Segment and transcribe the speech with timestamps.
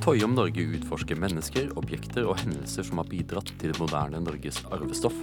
[0.00, 4.62] Toye om Norge utforsker mennesker, objekter og hendelser som har bidratt til det moderne Norges
[4.72, 5.16] arvestoff.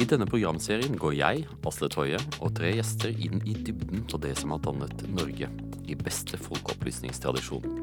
[0.00, 4.32] I denne programserien går jeg, Asle Toje, og tre gjester inn i dybden på det
[4.40, 5.52] som har dannet Norge,
[5.84, 7.77] i beste folkeopplysningstradisjon.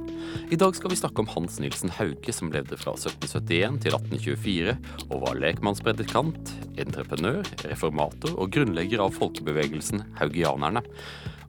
[0.51, 4.75] I dag skal vi snakke om Hans Nilsen Hauge, som levde fra 1771 til 1824,
[5.09, 6.51] og var lekmannspredikant,
[6.81, 10.83] entreprenør, reformator og grunnlegger av folkebevegelsen haugianerne.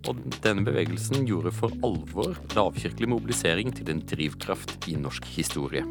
[0.06, 5.82] Og denne bevegelsen gjorde for alvor lavkirkelig mobilisering til en drivkraft i norsk historie.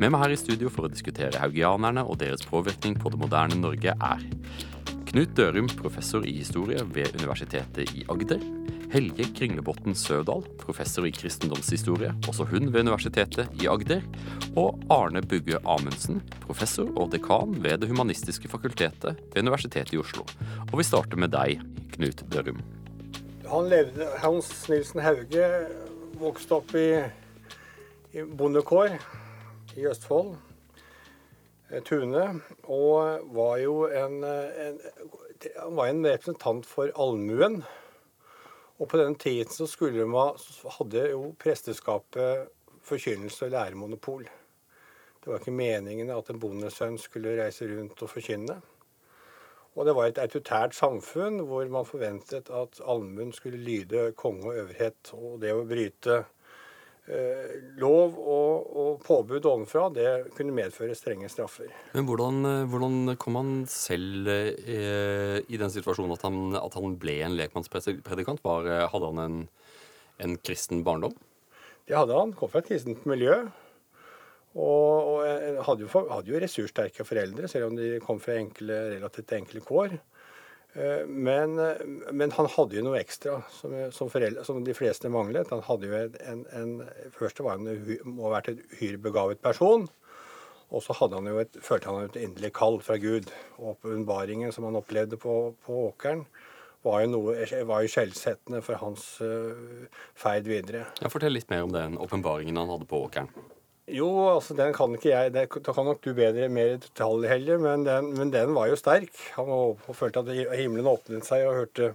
[0.00, 3.60] Med meg her i studio for å diskutere haugianerne og deres påvirkning på det moderne
[3.60, 4.26] Norge er
[5.10, 8.38] Knut Dørum, professor i historie ved Universitetet i Agder.
[8.92, 14.04] Helge Kringlebotn Sødal, professor i kristendomshistorie, også hun ved Universitetet i Agder.
[14.54, 20.22] Og Arne Bugge Amundsen, professor og dekan ved Det humanistiske fakultetet ved Universitetet i Oslo.
[20.70, 21.58] Og vi starter med deg,
[21.96, 22.62] Knut Dørum.
[23.50, 25.48] Han levde, Hans Nilsen Hauge
[26.22, 27.02] vokste opp i,
[28.14, 28.94] i bondekår
[29.74, 30.36] i Østfold,
[31.86, 32.24] Tune,
[32.66, 34.80] og var jo en, en,
[35.54, 37.60] han var en representant for allmuen.
[38.80, 40.08] Og på den tiden så skulle
[40.40, 42.48] så hadde jo presteskapet
[42.82, 44.24] forkynnelse og læremonopol.
[45.20, 48.56] Det var ikke meningen at en bondesønn skulle reise rundt og forkynne.
[49.76, 54.62] Og det var et autoritært samfunn hvor man forventet at allmuen skulle lyde konge og
[54.64, 55.12] øverhet.
[55.14, 56.30] Og det å bryte eh,
[57.80, 61.70] lov og, og, påbud ovenfra, det kunne medføre strenge straffer.
[61.94, 66.98] Men hvordan, eh, hvordan kom han selv eh, i den situasjonen at han, at han
[67.00, 68.44] ble en lekmannspredikant?
[68.46, 69.40] Var, eh, hadde han en,
[70.22, 71.16] en kristen barndom?
[71.88, 72.36] Det hadde han.
[72.38, 73.40] Kom fra et kristent miljø.
[74.50, 79.34] Og, og hadde, jo, hadde, jo, ressurssterke foreldre, selv om de kom fra enkle, relativt
[79.38, 79.94] enkle kår.
[80.74, 81.56] Eh, men,
[82.10, 85.50] men, han hadde jo noe ekstra som, som, foreldre, som de fleste manglet.
[85.50, 86.76] Han hadde jo en, en
[87.16, 87.66] Først var han
[88.06, 89.88] må ha vært en uhyre begavet person.
[90.70, 93.30] Og så hadde han jo et, følte han et inderlig kall fra Gud.
[93.58, 95.36] Og åpenbaringen som han opplevde på,
[95.66, 96.24] på åkeren,
[96.86, 100.86] var jo, noe, jo skjellsettende for hans uh, ferd videre.
[101.12, 103.28] Fortell litt mer om den åpenbaringen han hadde på åkeren.
[103.90, 105.32] Jo, altså den kan ikke jeg.
[105.34, 108.78] Det kan nok du bedre mer i detalj, heller, Men den, men den var jo
[108.78, 109.14] sterk.
[109.34, 111.94] Han følte at himmelen åpnet seg og hørte,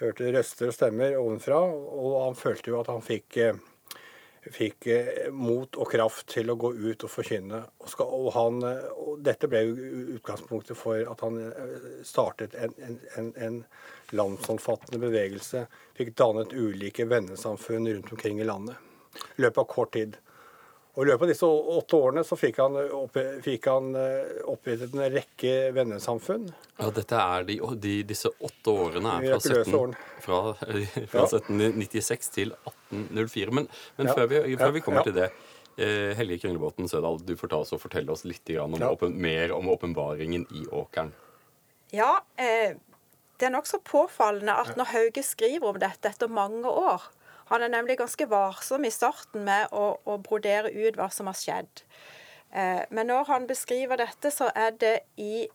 [0.00, 1.58] hørte røster og stemmer ovenfra.
[1.68, 3.58] Og han følte jo at han fikk, eh,
[4.54, 7.60] fikk eh, mot og kraft til å gå ut og forkynne.
[7.82, 8.62] Og, skal, og, han,
[8.96, 11.42] og dette ble jo utgangspunktet for at han
[12.08, 13.60] startet startet en, en, en
[14.16, 15.66] landsomfattende bevegelse.
[15.98, 18.80] Fikk dannet ulike vennesamfunn rundt omkring i landet.
[19.36, 20.16] I løpet av kort tid.
[20.98, 24.96] Og I løpet av disse åtte årene så fikk han, opp, fikk han eh, opprettet
[24.96, 26.48] en rekke vennesamfunn.
[26.74, 29.94] Ja, dette er de, de, Disse åtte årene er fra, 17,
[30.24, 30.40] fra,
[31.12, 31.28] fra ja.
[31.38, 33.54] 1796 til 1804.
[33.54, 34.16] Men, men ja.
[34.18, 35.06] før, vi, før, vi, kommer ja.
[35.06, 38.74] til det eh, Helge Kringlebotn Sødal, du får ta oss og fortelle oss litt om,
[38.90, 41.14] åpen, mer om åpenbaringen i åkeren.
[41.94, 42.74] Ja, eh,
[43.38, 47.06] det er nokså påfallende at når Hauge skriver om dette etter mange år,
[47.48, 51.38] han er nemlig ganske varsom i starten med å, å brodere ut hva som har
[51.38, 51.84] skjedd.
[52.52, 55.46] Eh, men når han beskriver dette, så er det i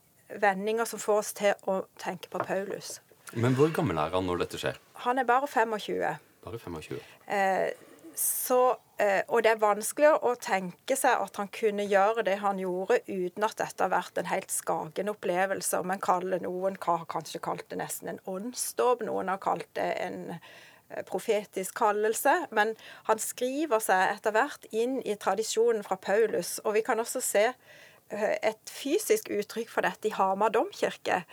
[0.41, 2.99] vendinger som får oss til å tenke på Paulus.
[3.33, 4.77] Men hvor gammel er han når dette skjer?
[5.05, 6.21] Han er bare 25.
[6.43, 7.01] Bare 25.
[7.27, 7.71] Eh,
[8.15, 12.59] så, eh, og det er vanskelig å tenke seg at han kunne gjøre det han
[12.61, 15.81] gjorde uten at dette har vært en helt skagen opplevelse.
[15.81, 19.89] Om en kaller noen har kanskje kalt det nesten en åndsdåp, noen har kalt det
[20.05, 20.21] en
[21.07, 22.75] profetisk kallelse, men
[23.09, 26.59] han skriver seg etter hvert inn i tradisjonen fra Paulus.
[26.63, 31.23] Og vi kan også se eh, et fysisk uttrykk for dette i Hamar domkirke,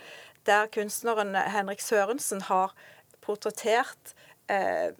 [0.49, 2.73] der kunstneren Henrik Sørensen har
[3.21, 4.15] portrettert
[4.49, 4.91] eh,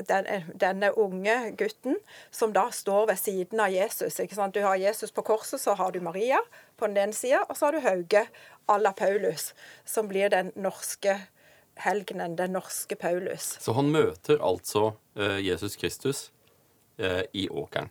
[0.00, 1.98] denne unge gutten
[2.30, 4.16] som da står ved siden av Jesus.
[4.52, 6.40] Du har Jesus på korset, så har du Maria
[6.76, 8.26] på den ene sida, og så har du Hauge
[8.66, 11.18] à la Paulus, som blir den norske
[11.84, 13.54] helgenen, den norske Paulus.
[13.60, 16.28] Så han møter altså eh, Jesus Kristus
[16.98, 17.90] eh, i åkeren?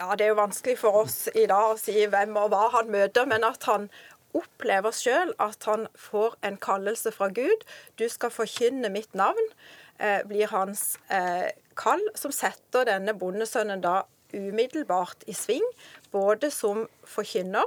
[0.00, 2.88] Ja, det er jo vanskelig for oss i dag å si hvem og hva han
[2.92, 3.90] møter, men at han
[4.36, 7.66] opplever sjøl at han får en kallelse fra Gud.
[7.98, 9.50] Du skal forkynne mitt navn,
[9.98, 15.66] eh, blir hans eh, kall, som setter denne bondesønnen da umiddelbart i sving,
[16.14, 17.66] både som forkynner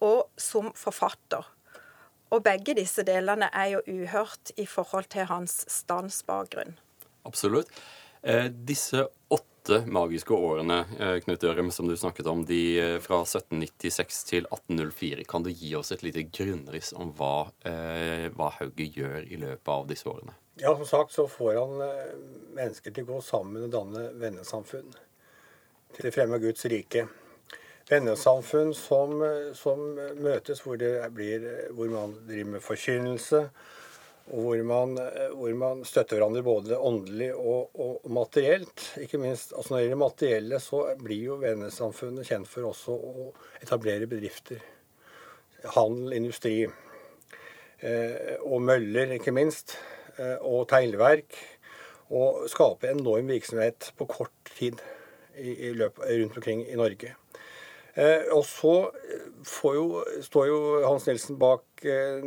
[0.00, 1.44] og som forfatter.
[2.34, 6.74] Og begge disse delene er jo uhørt i forhold til hans standsbakgrunn.
[7.26, 7.70] Absolutt.
[8.22, 13.20] Eh, disse åtte magiske årene eh, Knut Ørum, som du snakket om, de eh, fra
[13.22, 18.88] 1796 til 1804, kan du gi oss et lite grunnriss om hva, eh, hva Hauge
[18.90, 20.34] gjør i løpet av disse årene?
[20.58, 22.16] Ja, som sagt så får han eh,
[22.56, 24.94] mennesker til å gå sammen og danne vennesamfunn.
[25.96, 27.06] til fremme av Guds rike.
[27.86, 29.20] Vennesamfunn som,
[29.54, 29.82] som
[30.18, 30.80] møtes, hvor,
[31.14, 33.42] blir, hvor, man driver med forkynnelse,
[34.26, 34.96] og hvor man,
[35.38, 38.88] hvor man støtter hverandre både åndelig og, og, materielt.
[38.98, 43.28] Ikke minst, altså Når det gjelder materielle, så blir jo vennesamfunnet kjent for også å
[43.62, 44.64] etablere bedrifter.
[45.76, 46.56] Handel, industri.
[47.86, 49.76] Eh, og møller, ikke minst.
[50.18, 51.38] Eh, og teglverk.
[52.10, 54.82] Og skape enorm virksomhet på kort tid
[55.36, 57.14] i, i løpet, rundt omkring i Norge.
[57.96, 58.74] Eh, og så
[59.72, 59.84] jo,
[60.22, 62.24] står jo Hans Nilsen bak eh,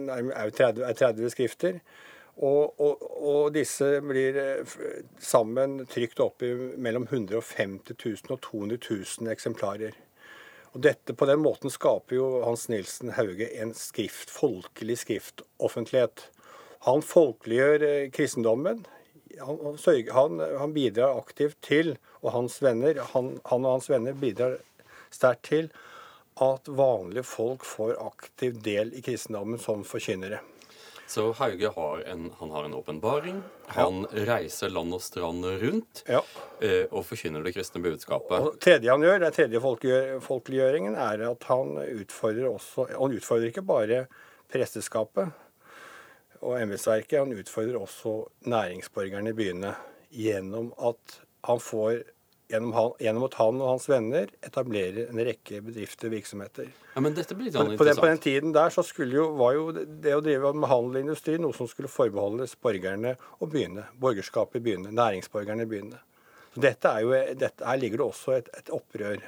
[0.58, 1.82] 30, 30 skrifter.
[2.40, 4.76] Og, og, og, disse blir eh,
[5.20, 9.98] sammen trykt opp i mellom 150 000 og 200 000 eksemplarer.
[10.72, 16.30] Og dette På den måten skaper jo Hans Nilsen Hauge en skrift, folkelig skriftoffentlighet.
[16.88, 18.86] Han folkeliggjør eh, kristendommen.
[19.40, 19.78] Han,
[20.12, 21.94] han, han, bidrar aktivt til,
[22.24, 24.58] og hans venner, han, han og hans venner bidrar
[25.16, 25.72] sterkt til
[26.40, 30.40] at vanlige folk får aktiv del i kristendommen som forkynnere.
[31.10, 33.42] Så Hauge har en, han har en åpenbaring.
[33.74, 34.26] Han ja.
[34.30, 36.22] reiser land og strand rundt ja.
[36.62, 38.36] eh, og forkynner det kristne budskapet.
[38.38, 39.62] Og tredje han gjør, Den tredje
[40.22, 44.04] folkeliggjøringen er at han utfordrer også Han utfordrer ikke bare
[44.54, 45.34] presteskapet
[46.46, 48.14] og embetsverket, han utfordrer også
[48.48, 49.74] næringsborgerne i byene
[50.14, 52.04] gjennom at han får
[52.50, 56.70] gjennom, han, gjennom, at han og hans venner etablerer en rekke bedrifter og virksomheter.
[56.96, 59.70] Ja, men dette blir sånn på, den, på den tiden der så jo, var jo
[59.74, 63.86] det å drive med handel og industri noe som skulle forbeholdes borgerne og byene.
[64.02, 64.94] Borgerskapet i byene.
[64.98, 66.02] Næringsborgerne i byene.
[66.56, 69.22] Så dette er jo, dette, Her ligger det også et, et opprør.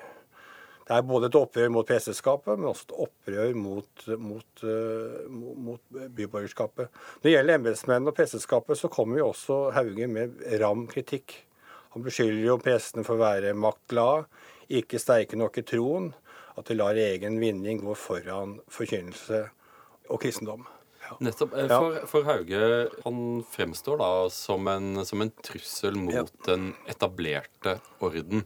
[0.88, 6.01] Det er både et opprør mot presteskapet, men også et opprør mot, mot, uh, mot
[6.18, 6.89] byborgerskapet.
[7.21, 11.38] Når det gjelder embetsmennene og presteskapet, så kommer jo også Hauge med ram kritikk.
[11.96, 14.28] Han beskylder jo prestene for å være maktglade,
[14.72, 16.12] ikke sterke nok i troen,
[16.56, 19.42] at de lar egen vinning gå foran forkynnelse
[20.12, 20.64] og kristendom.
[21.02, 21.18] Ja.
[21.28, 21.56] Nettopp.
[21.58, 22.68] Eh, for, for, Hauge
[23.04, 23.22] han
[23.52, 26.26] fremstår da som en, som en trussel mot ja.
[26.48, 28.46] den etablerte orden.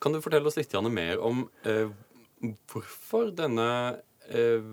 [0.00, 1.92] Kan du fortelle oss litt mer om eh,
[2.72, 3.68] hvorfor denne
[4.32, 4.64] eh,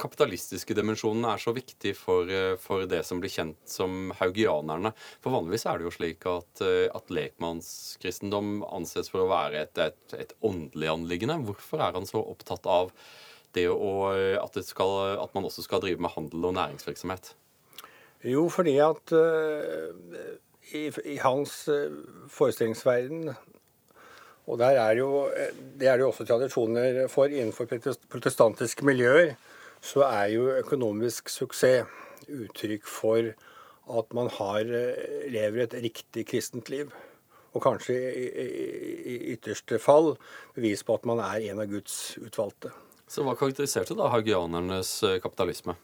[0.00, 4.92] kapitalistiske dimensjonen er så viktig for, eh, for, det som blir kjent som haugianerne.
[5.24, 9.78] For vanligvis er det jo slik at, eh, at lekmannskristendom anses for å være et,
[9.78, 11.40] et, et, åndelig anliggende.
[11.48, 12.92] Hvorfor er han så opptatt av
[13.56, 17.32] det å, at, det skal, at, man også skal drive med handel og næringsvirksomhet?
[18.26, 19.94] Jo, fordi at uh,
[20.76, 21.54] i, i, hans
[22.32, 23.30] forestillingsverden
[24.46, 25.26] og der er jo,
[25.78, 27.66] Det er det jo også tradisjoner for innenfor
[28.12, 29.32] protestantiske miljøer
[29.86, 31.86] så er jo økonomisk suksess
[32.26, 33.28] uttrykk for
[33.86, 36.90] at man har, eh, lever et riktig kristent liv.
[37.54, 40.16] Og kanskje i, ytterste fall
[40.54, 42.72] bevis på at man er en av Guds utvalgte.
[43.08, 45.76] Så hva karakteriserte da haugianernes eh, kapitalisme?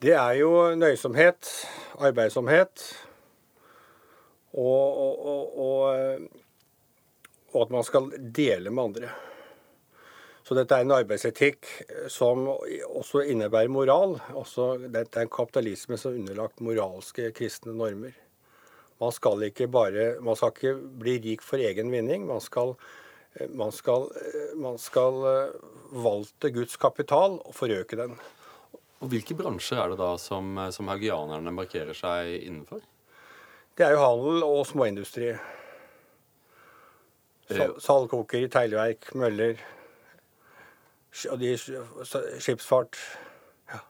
[0.00, 1.48] Det er jo nøysomhet,
[2.00, 2.84] arbeidsomhet
[4.52, 6.28] og, og, og,
[7.52, 9.10] og at man skal dele med andre.
[10.50, 11.66] Så dette er en arbeidsetikk
[12.10, 14.16] som også innebærer moral.
[14.34, 18.16] Også dette er en kapitalisme som er underlagt moralske kristne normer.
[18.98, 22.26] Man skal ikke bare Man skal ikke bli rik for egen vinning.
[22.26, 22.74] Man skal,
[23.54, 24.10] man skal,
[24.58, 25.54] man skal eh,
[25.94, 28.18] valgte Guds kapital og forøke den.
[28.98, 32.82] Og Hvilke bransjer er det da som, som haugianerne markerer seg innenfor?
[33.78, 35.36] Det er jo handel og småindustri.
[37.54, 39.62] Eh, salgkoker, teglverk, møller
[41.30, 41.56] og de
[42.40, 42.98] skipsfart.
[43.70, 43.80] Ja.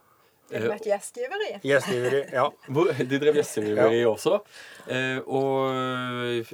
[0.51, 1.51] Har vært gjestgiveri?
[1.63, 2.47] Gjestgiveri, ja.
[3.11, 4.09] De drev gjestgiveri ja.
[4.11, 4.41] også.
[4.91, 6.51] Eh, og,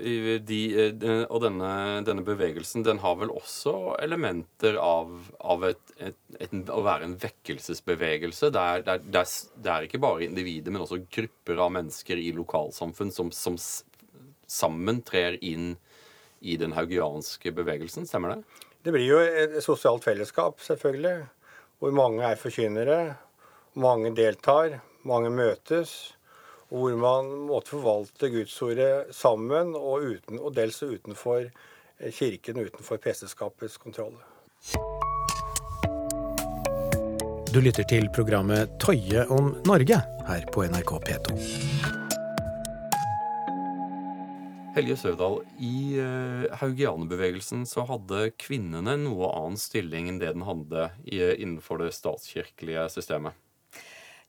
[0.50, 1.70] de, eh, og denne,
[2.04, 7.16] denne, bevegelsen den har vel også elementer av, av et, et, et, å være en
[7.22, 8.52] vekkelsesbevegelse.
[8.52, 12.32] Det er, det, er, det er, ikke bare individer, men også grupper av mennesker i
[12.36, 13.56] lokalsamfunn som, som
[14.46, 15.74] sammen trer inn
[16.40, 18.04] i den haugianske bevegelsen.
[18.08, 18.65] Stemmer det?
[18.86, 21.24] Det blir jo et sosialt fellesskap, selvfølgelig,
[21.82, 23.16] hvor mange er forkynnere.
[23.82, 26.14] Mange deltar, mange møtes.
[26.70, 31.50] Og hvor man måtte forvalte Gudsordet sammen, og, uten, og dels utenfor
[32.14, 34.14] kirken, utenfor presteskapets kontroll.
[37.50, 42.05] Du lytter til programmet Tøye om Norge her på NRK P2.
[44.76, 50.90] Helge Søvdal, i uh, haugianerbevegelsen så hadde kvinnene noe annen stilling enn det den hadde
[51.08, 53.38] innenfor det statskirkelige systemet.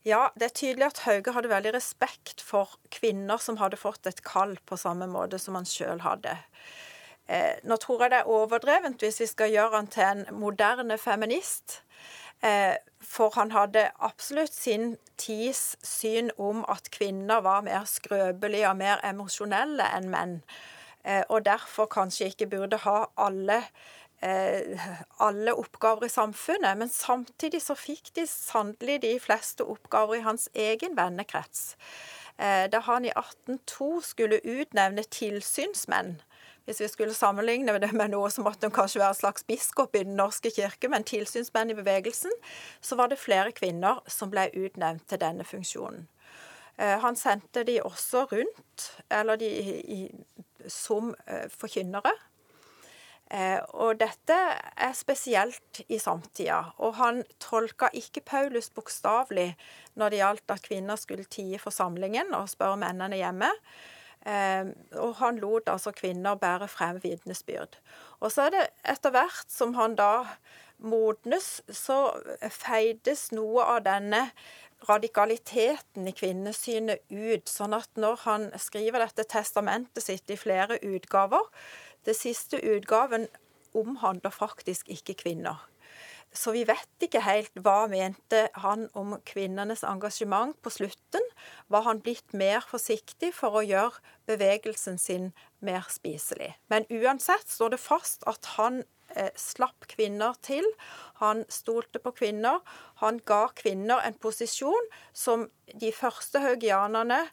[0.07, 4.21] Ja, det er tydelig at Hauge hadde veldig respekt for kvinner som hadde fått et
[4.23, 6.37] kall på samme måte som han sjøl hadde.
[7.27, 10.95] eh, Nå tror jeg det er overdrevent hvis vi skal gjøre han til en moderne
[10.95, 11.81] feminist.
[12.41, 18.77] Eh, for han hadde absolutt sin tids syn om at kvinner var mer skrøpelige og
[18.77, 20.35] mer emosjonelle enn menn.
[21.03, 23.63] Eh, og derfor kanskje ikke burde ha alle
[24.17, 24.81] Eh,
[25.19, 26.77] alle oppgaver i samfunnet.
[26.77, 31.75] Men samtidig så fikk de sannelig de fleste oppgaver i hans egen vennekrets.
[32.73, 36.19] Da han i 1802 skulle utnevne tilsynsmenn
[36.67, 40.03] hvis vi skulle sammenligne det med noe som måtte kanskje være en slags biskop i
[40.03, 42.33] Den norske kirke, men tilsynsmenn i bevegelsen,
[42.83, 46.09] så var det flere kvinner som ble utnevnt til denne funksjonen.
[46.77, 50.01] Eh, han sendte de også rundt, eller de i,
[50.67, 51.15] som
[51.55, 52.11] forkynnere.
[53.27, 54.35] Eh, og dette
[54.79, 56.61] er spesielt i samtida.
[56.79, 59.49] Og han tolka ikke Paulus bokstavelig
[59.99, 63.51] når det gjaldt at kvinner skulle tie forsamlingen og spørre mennene hjemme.
[64.27, 64.67] Eh,
[64.99, 67.77] og han lot altså kvinner bære frem vitnesbyrd.
[68.19, 68.63] Og så er det
[68.95, 70.25] etter hvert som han da
[70.77, 72.11] modnes, så
[72.53, 74.27] feides noe av denne
[74.85, 77.49] radikaliteten i kvinnesynet ut.
[77.49, 81.47] Sånn at når han skriver dette testamentet sitt i flere utgaver,
[82.05, 83.27] det siste utgaven
[83.77, 85.63] omhandler faktisk ikke kvinner.
[86.37, 91.23] Så vi vet ikke helt hva mente han om kvinnenes engasjement på slutten.
[91.73, 95.31] Var han blitt mer forsiktig for å gjøre bevegelsen sin
[95.65, 96.51] mer spiselig?
[96.69, 98.83] Men uansett står det fast at han
[99.15, 100.67] eh, slapp kvinner til.
[101.23, 102.61] Han stolte på kvinner.
[103.01, 107.23] Han ga kvinner en posisjon som de første haugianerne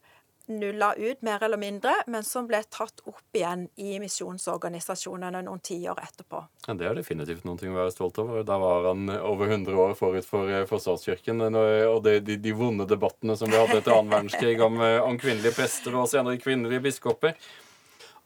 [0.46, 6.00] nulla ut, mer eller mindre, men som ble tatt opp igjen i misjonsorganisasjonene noen tiår
[6.02, 6.42] etterpå.
[6.66, 8.42] Ja, Det er definitivt noe å være stolt over.
[8.44, 11.40] Da var han over 100 år forut for, eh, for statskirken.
[11.40, 15.18] Og de, de, de, vonde debattene som vi hadde etter annen verdenskrig om, eh, om,
[15.18, 17.36] kvinnelige prester og senere kvinnelige biskoper.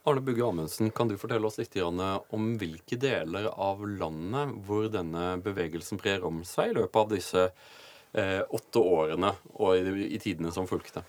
[0.08, 5.36] Arne Bugge Amundsen, kan du fortelle oss litt om hvilke deler av landet hvor denne
[5.42, 7.44] bevegelsen brer om seg i løpet av disse
[8.14, 11.04] eh, åtte årene og i tidene som fulgte?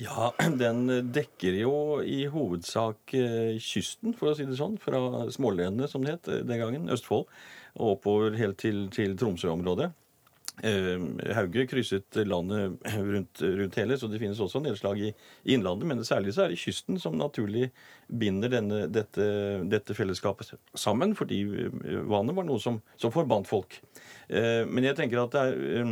[0.00, 0.32] Ja,
[0.62, 4.78] den dekker jo i hovedsak eh, kysten, for å si det sånn.
[4.82, 7.28] Fra smålenene, som det het eh, den gangen, Østfold,
[7.74, 9.92] og oppover helt til, til Tromsø-området.
[10.66, 12.74] Eh, Hauge krysset landet
[13.14, 15.86] rundt, rundt, hele, så det finnes også nedslag i, i, innlandet.
[15.90, 17.70] Men særlig så er det kysten som naturlig
[18.08, 19.28] binder denne, dette,
[19.70, 21.44] dette, fellesskapet sammen, fordi
[22.10, 23.78] vannet var noe som, som forbandt folk.
[24.28, 25.88] Men jeg tenker at det er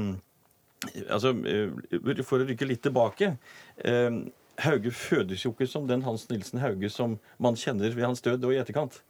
[0.83, 1.33] altså,
[2.27, 3.33] For å rykke litt tilbake
[4.63, 8.45] Hauge fødes jo ikke som den Hans Nilsen Hauge som man kjenner ved hans død
[8.45, 9.01] og i etterkant.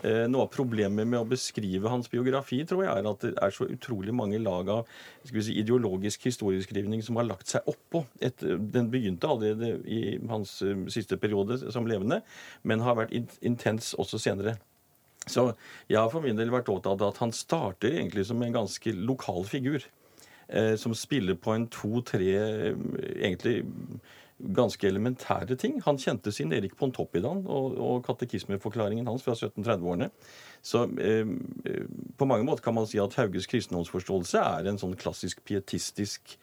[0.00, 3.52] Eh, noe av problemet med å beskrive hans biografi tror jeg er at det er
[3.52, 4.92] så utrolig mange lag av
[5.26, 8.04] si, ideologisk historieskrivning som har lagt seg oppå.
[8.24, 10.60] Et, den begynte allerede i hans
[10.94, 12.22] siste periode som levende,
[12.62, 13.12] men har vært
[13.42, 14.56] intens også senere.
[15.26, 15.52] Så
[15.90, 18.94] jeg har for min del vært opptatt av at han starter egentlig som en ganske
[18.96, 19.84] lokal figur.
[20.52, 22.74] Eh, som spiller på en to-tre eh,
[23.22, 23.62] egentlig
[24.42, 25.78] ganske elementære ting.
[25.84, 30.08] Han kjente sin Erik Pontoppidan og, og katekismeforklaringen hans fra 1730-årene.
[30.62, 31.28] Så eh,
[32.18, 36.36] på mange måter kan man si at Hauges kristendomsforståelse er en sånn klassisk pietistisk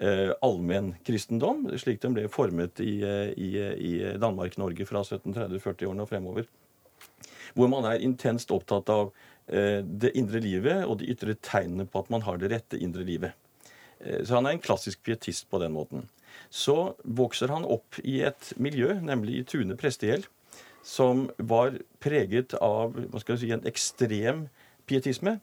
[0.00, 6.52] eh, allmennkristendom, slik den ble formet i, eh, i, i Danmark-Norge fra 1730-40-årene og fremover.
[7.56, 9.10] Hvor man er intenst opptatt av
[9.48, 13.06] eh, det indre livet og de ytre tegnene på at man har det rette indre
[13.06, 13.36] livet.
[14.00, 16.06] Eh, så han er en klassisk pietist på den måten.
[16.50, 20.28] Så vokser han opp i et miljø, nemlig i Tune prestegjeld,
[20.86, 24.46] som var preget av hva skal si, en ekstrem
[24.86, 25.38] pietisme.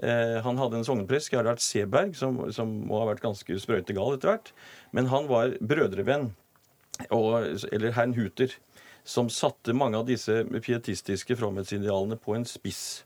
[0.00, 4.32] Eh, han hadde en sogneprest, Gerhard Seberg, som, som, må ha vært ganske sprøytegal etter
[4.32, 4.54] hvert.
[4.96, 6.30] Men han var brødrevenn,
[7.12, 8.56] og, eller herrnhuter,
[9.04, 13.02] som satte mange av disse pietistiske fromhetsidealene på en spiss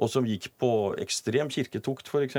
[0.00, 2.38] og som gikk på ekstrem kirketukt, f.eks.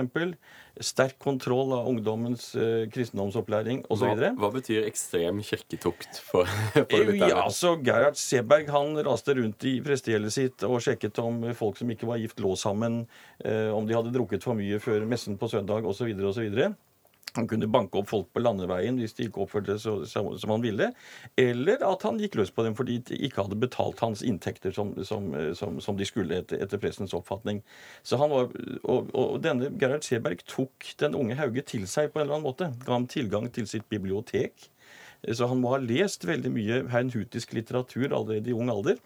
[0.81, 4.07] Sterk kontroll av ungdommens eh, kristendomsopplæring osv.
[4.17, 9.77] Hva, hva betyr ekstrem kirketukt for, for Ja, så Gerhard Seberg han raste rundt i
[9.85, 13.03] prestegjeldet sitt og sjekket om folk som ikke var gift, lå sammen,
[13.45, 16.15] eh, om de hadde drukket for mye før messen på søndag osv.
[16.31, 16.47] osv.
[17.37, 20.89] Han kunne banke opp folk på landeveien hvis de ikke oppførte seg som han ville.
[21.39, 24.93] Eller at han gikk løs på dem fordi de ikke hadde betalt hans inntekter som,
[25.07, 27.61] som, som, som de skulle etter, etter, pressens oppfatning.
[28.03, 28.51] Så han var,
[28.83, 32.49] og, og denne Gerhard Seberg tok den unge Hauge til seg på en eller annen
[32.49, 32.71] måte.
[32.85, 34.69] Ga ham tilgang til sitt bibliotek.
[35.29, 38.97] Så han må ha lest veldig mye heinhutisk litteratur allerede i ung alder.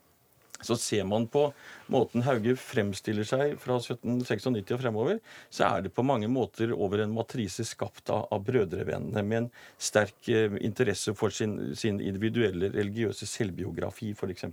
[0.62, 1.48] Så ser man på
[1.92, 5.20] måten Hauge fremstiller seg fra 1796 og fremover,
[5.54, 9.50] så er det på mange måter over en matrise skapt av, av brødrevennene, med en
[9.78, 14.48] sterk eh, interesse for sin, sin individuelle religiøse selvbiografi, f.eks.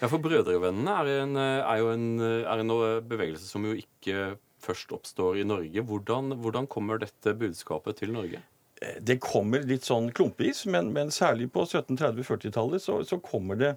[0.00, 2.74] Ja, for Brødrevennene er, en, er jo en, er en
[3.06, 4.34] bevegelse som jo ikke
[4.64, 5.84] først oppstår i Norge.
[5.84, 8.40] Hvordan, hvordan kommer dette budskapet til Norge?
[8.82, 13.74] Eh, det kommer litt sånn klumpvis, men, men særlig på 1730-40-tallet så, så kommer det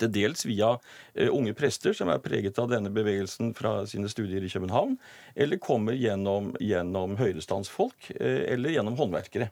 [0.00, 0.74] til dels via
[1.14, 4.96] eh, unge prester som er preget av denne bevegelsen fra sine studier i København,
[5.34, 9.50] eller kommer gjennom, gjennom høyrestandsfolk, eh, eller gjennom håndverkere.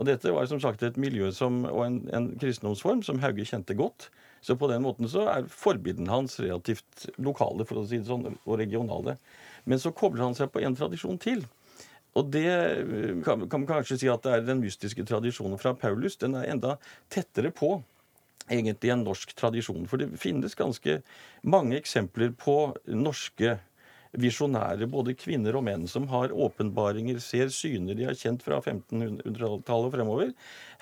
[0.00, 3.76] Og Dette var som sagt et miljø som, og en, en kristendomsform som Hauge kjente
[3.76, 4.08] godt.
[4.42, 8.32] Så på den måten så er forbildene hans relativt lokale for å si det sånn,
[8.42, 9.18] og regionale.
[9.68, 11.44] Men så kobler han seg på en tradisjon til.
[12.18, 16.18] Og det eh, kan man kanskje si at det er den mystiske tradisjonen fra Paulus.
[16.20, 16.76] Den er enda
[17.12, 17.78] tettere på
[18.52, 19.88] egentlig en norsk tradisjon.
[19.90, 21.00] For det finnes ganske
[21.42, 22.56] mange eksempler på
[22.92, 23.58] norske
[24.20, 29.88] visjonære, både kvinner og menn, som har åpenbaringer, ser syner de har kjent fra 1500-tallet
[29.88, 30.34] og fremover.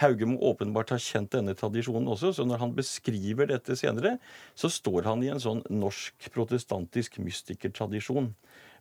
[0.03, 4.17] Hauge må åpenbart ha kjent denne tradisjonen også, så når han beskriver dette senere,
[4.59, 8.33] så står han i en sånn norsk protestantisk mystikertradisjon,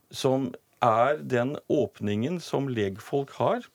[0.09, 0.49] som
[0.81, 3.67] er den åpningen som legfolk har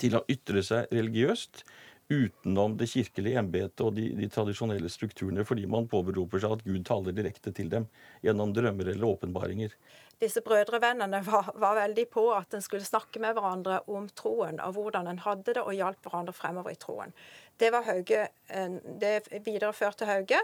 [0.00, 1.64] til å ytre seg religiøst
[2.10, 6.82] utenom det kirkelige embetet og de, de, tradisjonelle strukturene, fordi man påberoper seg at Gud
[6.88, 7.86] taler direkte til dem
[8.24, 9.76] gjennom drømmer eller åpenbaringer.
[10.20, 14.74] Disse brødrevennene var, var veldig på at en skulle snakke med hverandre om troen, og
[14.76, 17.14] hvordan en hadde det, og hjalp hverandre fremover i troen.
[17.62, 19.14] Det var Hauge, eh, det
[19.46, 20.42] videreførte Hauge.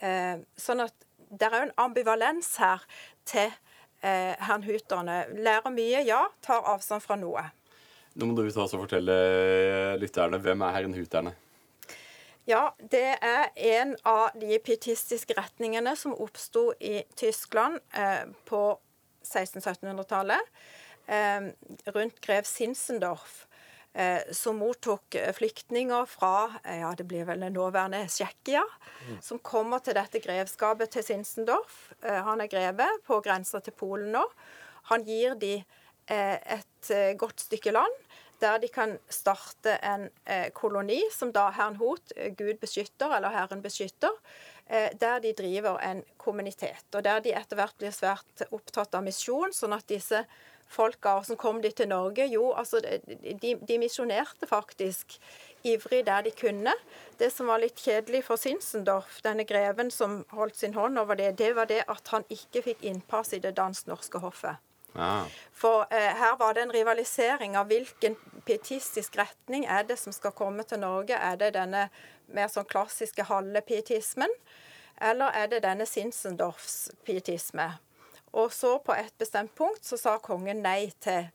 [0.00, 2.84] Eh, sånn at det er en ambivalens her
[3.26, 3.52] til
[4.06, 5.24] herrn Huterne.
[5.42, 6.20] Lærer mye, ja.
[6.44, 7.48] Tar avstand fra noe.
[8.16, 9.16] Nå må du ta oss og fortelle
[10.00, 11.34] lytterne hvem er herren Huterne?
[12.48, 18.60] Ja, det er en av de pietistiske retningene som oppsto i Tyskland eh, på
[19.26, 20.52] 1600-1700-tallet.
[21.10, 21.48] Eh,
[21.90, 23.48] rundt grev Sinsendorf,
[23.92, 28.62] eh, som mottok flyktninger fra ja, det blir vel nåværende Tsjekkia,
[29.08, 29.18] mm.
[29.26, 31.90] som kommer til dette grevskapet til Sinsendorf.
[32.00, 34.22] Eh, han er greve på grensa til Polen nå.
[34.94, 36.38] Han gir de eh,
[36.90, 38.02] et eh, godt stykke land
[38.36, 43.32] der de kan starte en eh, koloni, som da Herren Hot, eh, Gud beskytter, eller
[43.32, 44.12] Herren beskytter,
[45.00, 46.84] der de driver en kommunitet.
[46.92, 50.24] Og der de etter hvert blir svært opptatt av misjon, sånn at disse
[50.68, 55.20] folka som kom de til Norge, jo, altså de, de misjonerte faktisk
[55.62, 56.74] ivrig der de kunne.
[57.18, 61.36] Det som var litt kjedelig for Sinsendorf, denne greven som holdt sin hånd over det,
[61.38, 64.65] det var det at han ikke fikk innpass i det dansk-norske hoffet.
[65.56, 70.34] For eh, her var det en rivalisering av hvilken pietistisk retning er det som skal
[70.36, 71.16] komme til Norge.
[71.16, 71.88] Er det denne
[72.26, 74.32] mer sånn klassiske hallepietismen,
[75.00, 77.70] eller er det denne Sinsendorfs pietisme?
[78.36, 81.30] Og så på et bestemt punkt så sa kongen nei til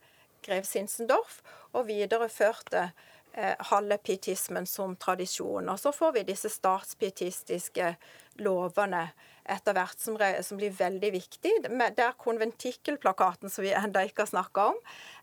[0.45, 1.41] grev Sinsendorf,
[1.74, 2.89] og videreførte
[3.34, 5.69] eh, hallepietismen som tradisjon.
[5.69, 7.95] Og så får vi disse statspietistiske
[8.41, 9.08] lovene
[9.51, 11.53] etter hvert som, som, blir veldig viktig.
[11.97, 14.81] Der konventikkelplakaten, som vi ennå ikke har snakka om,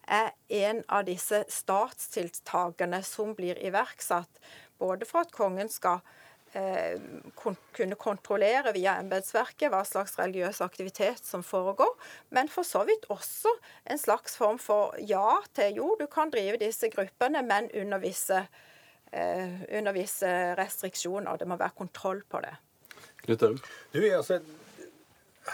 [0.09, 0.33] er
[0.69, 4.41] en av disse statstiltakene som blir iverksatt.
[4.79, 6.01] Både for at kongen skal
[6.57, 7.01] eh,
[7.77, 11.93] kunne kontrollere via embetsverket hva slags religiøs aktivitet som foregår,
[12.35, 13.53] men for så vidt også
[13.91, 18.45] en slags form for ja til jo, du kan drive disse gruppene, men under visse,
[19.13, 21.37] eh, under visse restriksjoner.
[21.37, 22.55] Det må være kontroll på det.
[23.29, 24.39] Du, altså,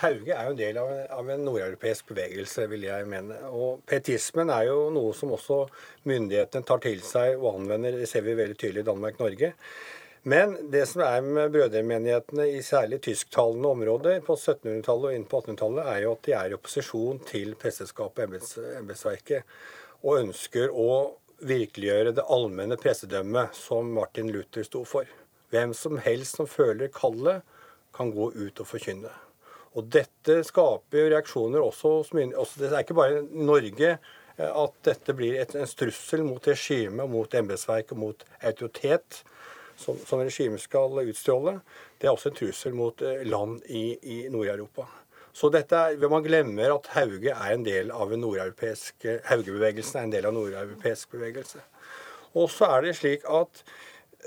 [0.00, 3.36] Hauge er jo en del av, av en nordeuropeisk bevegelse, vil jeg mene.
[3.50, 5.64] Og pietismen er jo noe som også
[6.08, 7.98] myndighetene tar til seg og anvender.
[8.00, 9.52] Det ser vi veldig tydelig i Danmark-Norge.
[10.24, 15.40] Men det som er med brødremenighetene i særlig tysktalende områder på 1700-tallet og inn på
[15.42, 19.44] 1800-tallet, er jo at de er i opposisjon til presteskapet og embetsverket,
[20.00, 20.94] og ønsker å
[21.44, 25.04] virkeliggjøre det allmenne pressedømmet som Martin Luther sto for.
[25.52, 27.44] Hvem som helst som føler kallet,
[27.94, 29.12] kan gå ut og forkynne.
[29.74, 32.70] Og dette skaper reaksjoner også hos myndighetene.
[32.70, 37.38] Det er ikke bare Norge eh, at dette blir et, en strussel mot regimet, mot
[37.40, 39.22] embetsverk mot autoritet
[39.76, 41.58] som, som regimet skal utstråle.
[41.98, 44.86] Det er også en trussel mot eh, land i, i Nord-Europa.
[45.34, 50.06] Så dette er, Man glemmer at Hauge er en del av en nordeuropeisk Haugebevegelsen er
[50.06, 51.64] en del av en nordeuropeisk bevegelse.
[52.38, 53.64] Og så er det slik at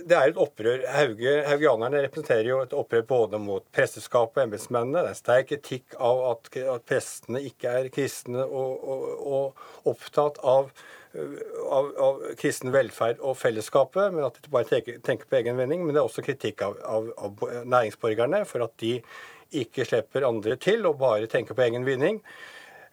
[0.05, 0.83] det er et opprør.
[0.93, 5.03] Hauge, Haugianerne representerer jo et opprør både mot presteskapet og embetsmennene.
[5.05, 10.39] Det er sterk kritikk av at, at prestene ikke er kristne og, og, og, opptatt
[10.45, 10.71] av
[11.17, 15.85] av, av kristen velferd og fellesskapet, men at de bare tenker, tenker på egen vending.
[15.85, 18.99] Men det er også kritikk av, av, næringsborgerne for at de
[19.57, 22.19] ikke slipper andre til og bare tenker på egen vinning.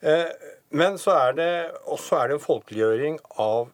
[0.01, 0.31] Eh,
[0.75, 1.51] men så er det
[1.85, 3.73] også er det en folkeliggjøring av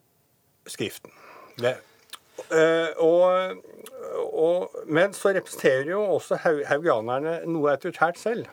[0.71, 1.13] Skriften.
[1.59, 1.73] Det,
[3.01, 3.59] og,
[4.33, 8.49] og, men så representerer jo også haugianerne noe autoritært selv.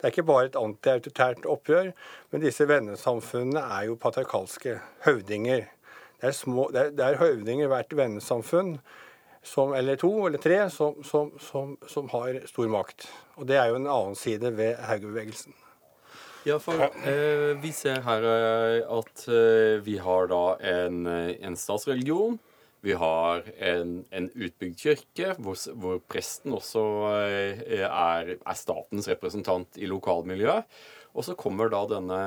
[0.00, 1.90] Det er ikke bare et antiautoritært opprør,
[2.32, 5.66] men disse vennesamfunnene er jo patriarkalske høvdinger.
[6.20, 8.78] Det er, små, det er, det er høvdinger hvert vennesamfunn,
[9.44, 13.10] som, eller to eller tre, som, som, som, har stor makt.
[13.36, 15.52] Og det er jo en annen side ved Hauge-bevegelsen.
[16.48, 21.60] Ja, for eh, vi ser her eh, at eh, vi har da en, eh, en
[21.60, 22.38] statsreligion
[22.80, 26.82] vi har en, en utbygd kirke, hvor, hvor presten også
[27.26, 30.80] eh, er, er, statens representant i lokalmiljøet.
[31.12, 32.20] Og så kommer da denne,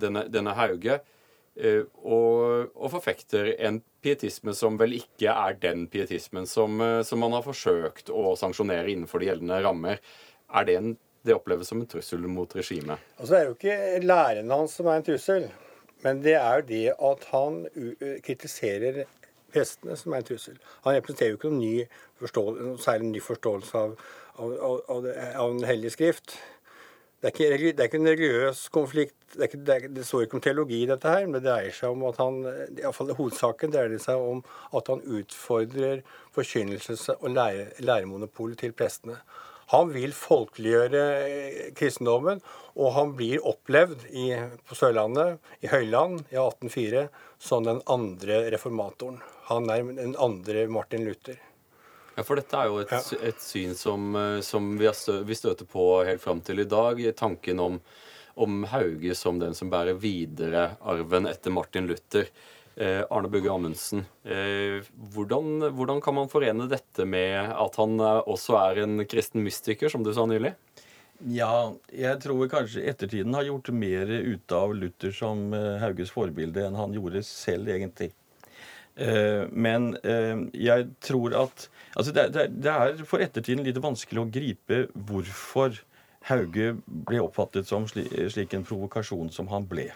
[0.00, 6.48] denne, denne Hauge eh, og, og, forfekter en pietisme som vel ikke er den pietismen
[6.48, 10.00] som, eh, som man har forsøkt å sanksjonere innenfor de gjeldende rammer.
[10.48, 13.02] Er det en det oppleves som en trussel mot regimet?
[13.18, 15.48] Altså, det er jo ikke læreren hans som er en trussel,
[16.06, 17.58] men det er jo det at han
[18.24, 19.02] kritiserer
[19.52, 20.60] prestene som er en trussel.
[20.84, 23.98] Han representerer jo ikke noen, noen særlig ny forståelse av,
[24.36, 25.10] av, av,
[25.44, 26.36] av Den hellige skrift.
[27.18, 29.16] Det er, ikke, det er, ikke, en religiøs konflikt.
[29.32, 31.90] Det, ikke, det, det, står ikke om teologi, i dette her, men det dreier seg
[31.90, 32.36] om at han
[32.78, 34.44] iallfall hovedsaken dreier det seg om
[34.78, 36.04] at han utfordrer
[36.36, 39.18] forkynnelses- og lære, læremonopolet til prestene.
[39.72, 42.38] Han vil folkeliggjøre eh, kristendommen,
[42.78, 44.30] og han blir opplevd i,
[44.64, 47.08] på Sørlandet, i Høyland, i 1804,
[47.50, 49.18] som den andre reformatoren.
[49.48, 51.38] Han er den andre Martin Luther.
[52.18, 53.18] Ja, for dette er jo et, ja.
[53.30, 57.00] et syn som, eh, som vi, stø, vi, støter på helt fram til i dag.
[57.16, 57.78] Tanken om,
[58.34, 62.26] om, Hauge som den som bærer videre arven etter Martin Luther.
[62.78, 64.84] Eh, Arne Bugge Amundsen, eh,
[65.14, 69.90] hvordan, hvordan, kan man forene dette med at han eh, også er en kristen mystiker,
[69.90, 70.52] som du sa nylig?
[71.26, 76.62] Ja, jeg tror kanskje ettertiden har gjort mer ut av Luther som eh, Hauges forbilde
[76.68, 78.12] enn han gjorde selv, egentlig.
[78.98, 82.28] Eh, men eh, jeg tror at Altså, det,
[82.62, 85.80] det er for ettertiden litt vanskelig å gripe hvorfor
[86.28, 89.88] Hauge ble oppfattet som slik en provokasjon som han ble.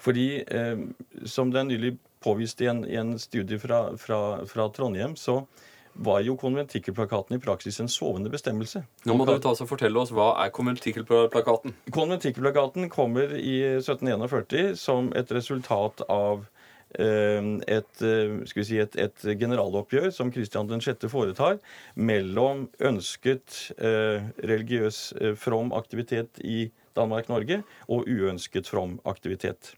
[0.00, 0.44] Fordi,
[1.28, 1.90] som det er nylig
[2.24, 5.42] påvist i en, i en studie fra, fra, fra Trondheim, så
[5.94, 8.82] var jo konventikkelplakaten i praksis en sovende bestemmelse.
[9.06, 11.76] Nå må du ta og fortelle oss, Hva er konventikkelplakaten?
[11.94, 16.53] Konventikkelplakaten kommer i 1741 som et resultat av eh,
[16.98, 21.08] et, eh, si, et, et, generaloppgjør som Kristian 6.
[21.10, 21.58] foretar
[21.94, 29.74] mellom ønsket eh, religiøs eh, from aktivitet i Danmark-Norge og uønsket from aktivitet.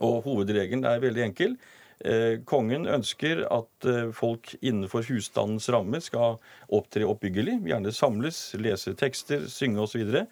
[0.00, 1.56] Og Hovedregelen er veldig enkel.
[2.02, 6.40] Eh, kongen ønsker at eh, folk innenfor husstandens ramme skal
[6.74, 10.24] opptre oppbyggelig, gjerne samles, lese tekster, synge osv.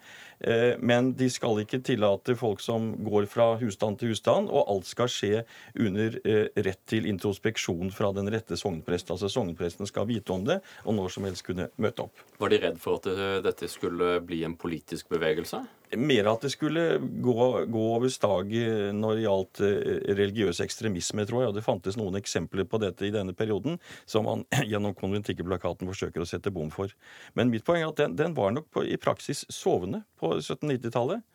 [0.43, 4.89] Eh, men de skal ikke tillate folk som går fra husstand til husstand, og alt
[4.89, 5.43] skal skje
[5.79, 6.17] under
[6.65, 9.13] rett til introspeksjon fra den rette sognprest.
[9.13, 12.25] Altså sognpresten skal vite om det, og når som helst kunne møte opp.
[12.41, 15.63] Var de redd for at dette skulle bli en politisk bevegelse?
[15.97, 17.33] mer at det skulle gå,
[17.67, 18.51] gå over stag
[18.95, 21.51] når det gjaldt eh, religiøs ekstremisme, tror jeg.
[21.51, 26.23] Og det fantes noen eksempler på dette i denne perioden som man gjennom konventikkelplakaten forsøker
[26.23, 26.93] å sette bom for.
[27.37, 31.25] Men mitt poeng er at den, den var nok på, i praksis sovende på 1790-tallet.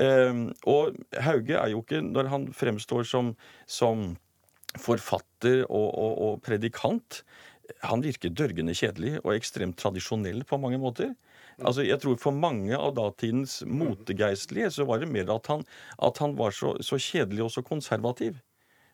[0.00, 3.34] Eh, og Hauge er jo ikke, når han fremstår som,
[3.70, 4.10] som
[4.78, 7.22] forfatter og, og, og predikant,
[7.86, 11.14] han virker dørgende kjedelig og ekstremt tradisjonell på mange måter.
[11.60, 15.64] Altså, jeg tror For mange av datidens motegeistlige så var det mer at han,
[16.02, 18.40] at han var så, så, kjedelig og så konservativ.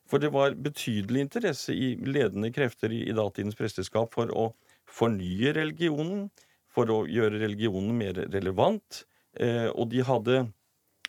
[0.06, 4.50] For det var betydelig interesse i ledende krefter i, i datidens presteskap for å
[4.86, 6.28] fornye religionen,
[6.70, 9.04] for å gjøre religionen mer relevant.
[9.42, 10.38] Eh, og de hadde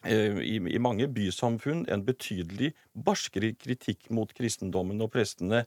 [0.03, 5.63] eh, i, mange bysamfunn en betydelig barskere kritikk mot kristendommen og prestene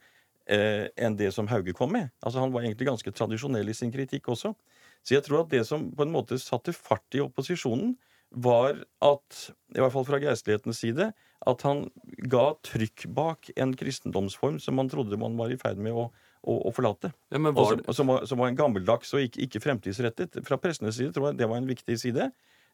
[0.46, 2.10] eh, enn det som Hauge kom med.
[2.20, 4.54] Altså Han var egentlig ganske tradisjonell i sin kritikk også.
[5.02, 7.96] Så jeg tror at det som på en måte satte fart i opposisjonen,
[8.30, 9.38] var at,
[9.74, 11.08] i hvert fall fra geistlighetens side,
[11.50, 11.88] at han
[12.30, 16.04] ga trykk bak en kristendomsform som man trodde man var i ferd med å,
[16.42, 17.12] å, å forlate.
[17.32, 17.74] Ja, var...
[17.74, 20.40] som, som, var, som, var, en gammeldags og ikke, ikke, fremtidsrettet.
[20.46, 22.30] Fra pressenes side tror jeg det var en viktig side.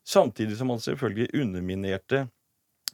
[0.07, 2.27] Samtidig som man selvfølgelig underminerte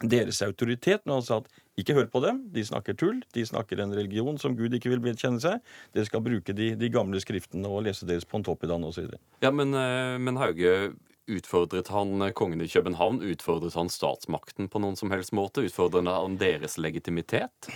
[0.02, 3.80] deres autoritet når han sa at ikke hør på dem, de snakker tull, de snakker
[3.80, 5.62] en religion som Gud ikke vil vedkjenne seg.
[5.94, 9.12] Dere skal bruke de, de gamle skriftene og lese deres pontoppidan osv.
[9.44, 10.92] Ja, men, eh, men Hauge
[11.30, 13.20] Utfordret han kongen i København?
[13.22, 15.62] Utfordret han statsmakten på noen som helst måte?
[15.62, 17.70] Utfordret han deres legitimitet?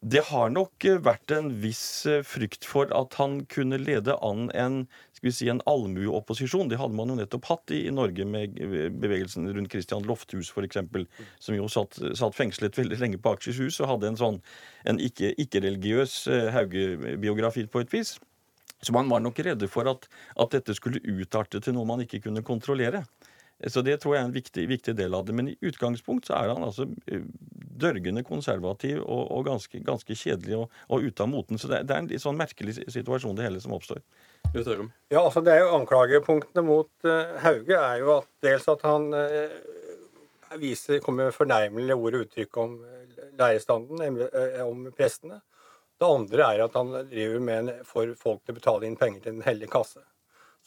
[0.00, 4.46] Det har nok eh, vært en viss eh, frykt for at han kunne lede an
[4.54, 4.84] en
[5.18, 6.68] skal vi si, en allmueopposisjon.
[6.70, 8.54] Det hadde man jo nettopp hatt i, i Norge med
[9.02, 10.78] bevegelsen rundt Christian Lofthus f.eks.,
[11.42, 14.40] som jo satt, satt, fengslet veldig lenge på Akershus og hadde en sånn
[14.86, 18.14] en ikke-religiøs ikke eh, Hauge-biografi på et vis.
[18.78, 20.06] Så man var nok redde for at,
[20.38, 23.02] at dette skulle utarte til noe man ikke kunne kontrollere.
[23.66, 25.34] Så det tror jeg er en viktig, viktig, del av det.
[25.34, 27.24] Men i utgangspunkt så er han altså eh,
[27.78, 31.58] dørgende konservativ og, og ganske, ganske, kjedelig og, og ute av moten.
[31.58, 34.04] Så det, det, er en litt sånn merkelig situasjon det hele som oppstår.
[34.54, 39.10] Ja, altså det er jo Anklagepunktene mot uh, Hauge er jo at dels at han
[39.10, 42.78] uh, viser, kommer med fornærmelige ord og uttrykk om
[43.38, 44.22] lærestanden,
[44.64, 45.42] om prestene.
[45.98, 49.24] Det andre er at han driver med en, får folk til å betale inn penger
[49.24, 50.00] til Den hellige kasse,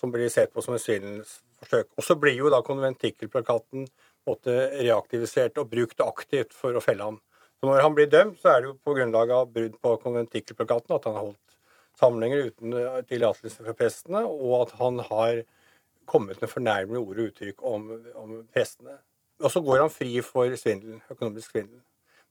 [0.01, 1.91] som blir sett på som et svindelsforsøk.
[1.95, 3.85] Og så blir jo da konventikkelplakaten
[4.27, 7.21] reaktivisert og brukt aktivt for å felle ham.
[7.61, 10.95] Så når han blir dømt, så er det jo på grunnlag av brudd på konventikkelplakaten
[10.95, 11.57] at han har holdt
[11.99, 15.43] samlinger uten eh, tillatelse fra prestene, og at han har
[16.09, 17.87] kommet med fornærmende ord og uttrykk om,
[18.17, 18.97] om prestene.
[19.41, 21.81] Og så går han fri for svindel, økonomisk svindel.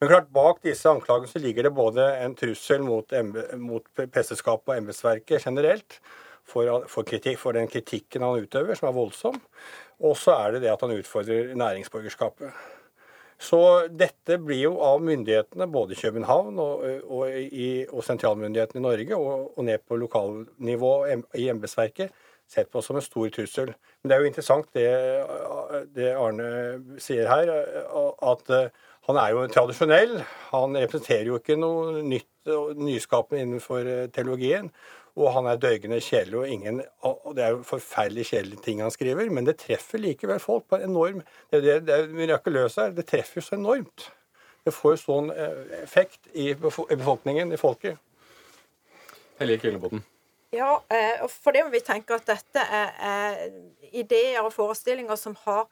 [0.01, 3.15] Men klart, bak disse anklagene så ligger det både en trussel mot,
[3.61, 5.99] mot presteskapet og embetsverket generelt,
[6.51, 9.39] for, for, kritikk, for, den kritikken han utøver, som er voldsom.
[10.03, 12.53] Og så er det det at han utfordrer næringsborgerskapet.
[13.41, 18.85] Så dette blir jo av myndighetene, både i København og, og, i, og sentralmyndighetene i
[18.85, 20.93] Norge, og, og ned på lokalnivå
[21.41, 22.13] i embetsverket,
[22.51, 23.73] sett på som en stor trussel.
[24.03, 24.91] Men det er jo interessant det,
[25.97, 26.51] det Arne
[27.01, 27.55] sier her,
[28.29, 28.53] at
[29.09, 30.19] han er jo tradisjonell.
[30.51, 34.69] Han representerer jo ikke noe nytt og nyskapende innenfor teologien.
[35.21, 38.93] Og han er døygende kjedelig, og, ingen, og det er jo forferdelig kjedelige ting han
[38.95, 43.05] skriver, men det treffer likevel folk på en enorm Det, det, det mirakuløse her, det
[43.11, 44.07] treffer så enormt.
[44.65, 48.01] Det får jo sånn eh, effekt i befolkningen, i folket.
[49.41, 50.03] Hellige Killebotn.
[50.57, 53.45] Ja, eh, for det må vi tenke at dette er
[53.93, 55.69] ideer og forestillinger som har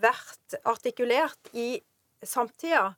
[0.00, 1.80] vært artikulert i
[2.24, 2.94] samtida.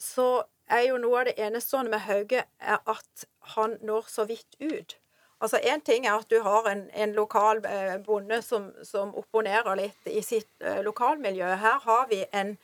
[0.00, 4.58] Så er jo noe av det enestående med Hauge er at han når så vidt
[4.60, 4.96] ut.
[5.42, 9.74] Altså Én ting er at du har en, en lokal eh, bonde som, som, opponerer
[9.80, 11.48] litt i sitt eh, lokalmiljø.
[11.58, 12.54] Her har vi en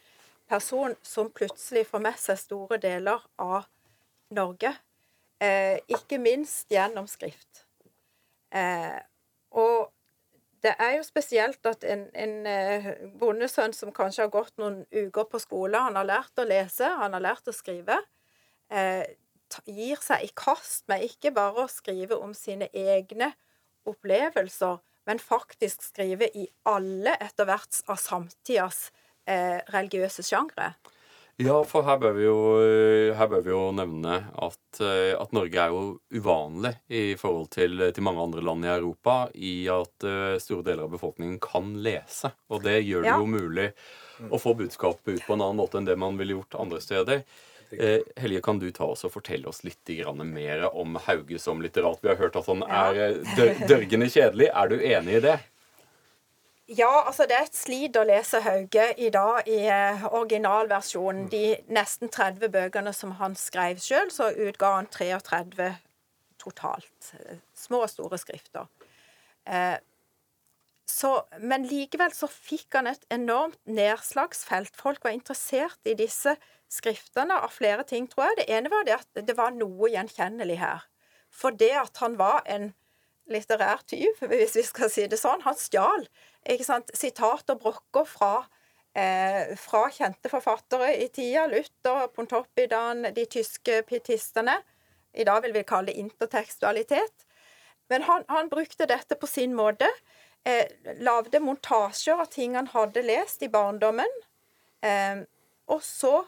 [0.48, 3.66] person som plutselig får med seg store deler av
[4.30, 4.76] Norge.
[5.42, 7.64] Eh, ikke minst gjennom skrift.
[8.54, 8.98] Eh,
[9.58, 9.90] og
[10.62, 12.88] det er jo spesielt at en, en eh,
[13.18, 17.14] bondesønn som kanskje har gått noen uker på skole, han har lært å lese, han
[17.14, 17.98] har lært å skrive,
[18.70, 19.04] eh,
[19.66, 23.32] gir seg i kast med ikke bare å skrive om sine egne
[23.88, 28.88] opplevelser, men faktisk skrive i alle etter hvert av samtidas
[29.28, 30.74] eh, religiøse sjangre.
[31.38, 32.38] Ja, for her bør vi jo,
[33.14, 38.02] bør vi jo nevne at, eh, at, Norge er jo uvanlig i forhold til, til,
[38.02, 42.32] mange andre land i Europa i at uh, store deler av befolkningen kan lese.
[42.50, 43.20] Og det gjør det ja.
[43.22, 43.68] jo mulig
[44.34, 47.22] å få budskapet ut på en annen måte enn det man ville gjort andre steder.
[47.70, 49.90] Eh, Helge, kan du ta oss og fortelle oss litt
[50.24, 52.00] mer om Hauge som litterat?
[52.02, 54.48] Vi har hørt at han er eh, dør dørgende kjedelig.
[54.48, 55.38] Er du enig i det?
[56.68, 61.28] Ja, altså det er et slit å lese Hauge i dag i eh, originalversjonen.
[61.33, 65.70] De nesten 30 bøkene som han skrev sjøl, så utga han 33
[66.40, 67.12] totalt.
[67.57, 68.68] Små og store skrifter.
[69.48, 69.76] Eh,
[70.88, 74.76] så, men likevel så fikk han et enormt nedslagsfelt.
[74.76, 76.37] Folk var interessert i disse
[76.68, 78.40] skriftene av flere ting, tror jeg.
[78.40, 80.85] Det ene var det at det var noe gjenkjennelig her.
[81.31, 82.72] For det at han var en
[83.28, 85.44] litterær tyv, hvis vi skal si det sånn.
[85.44, 86.07] Han stjal
[86.48, 88.46] ikke sant, sitat og brokker fra,
[88.94, 91.46] eh, fra kjente forfattere i tida.
[91.46, 94.62] Luther, Pontoppidan, de tyske pietistene.
[95.14, 97.26] I dag vil vi kalle det intertekstualitet.
[97.88, 99.88] Men han, han brukte dette på sin måte.
[100.44, 100.68] Eh,
[101.00, 104.12] lagde montasjer av ting han hadde lest i barndommen.
[104.83, 105.24] Eh,
[105.68, 106.24] og så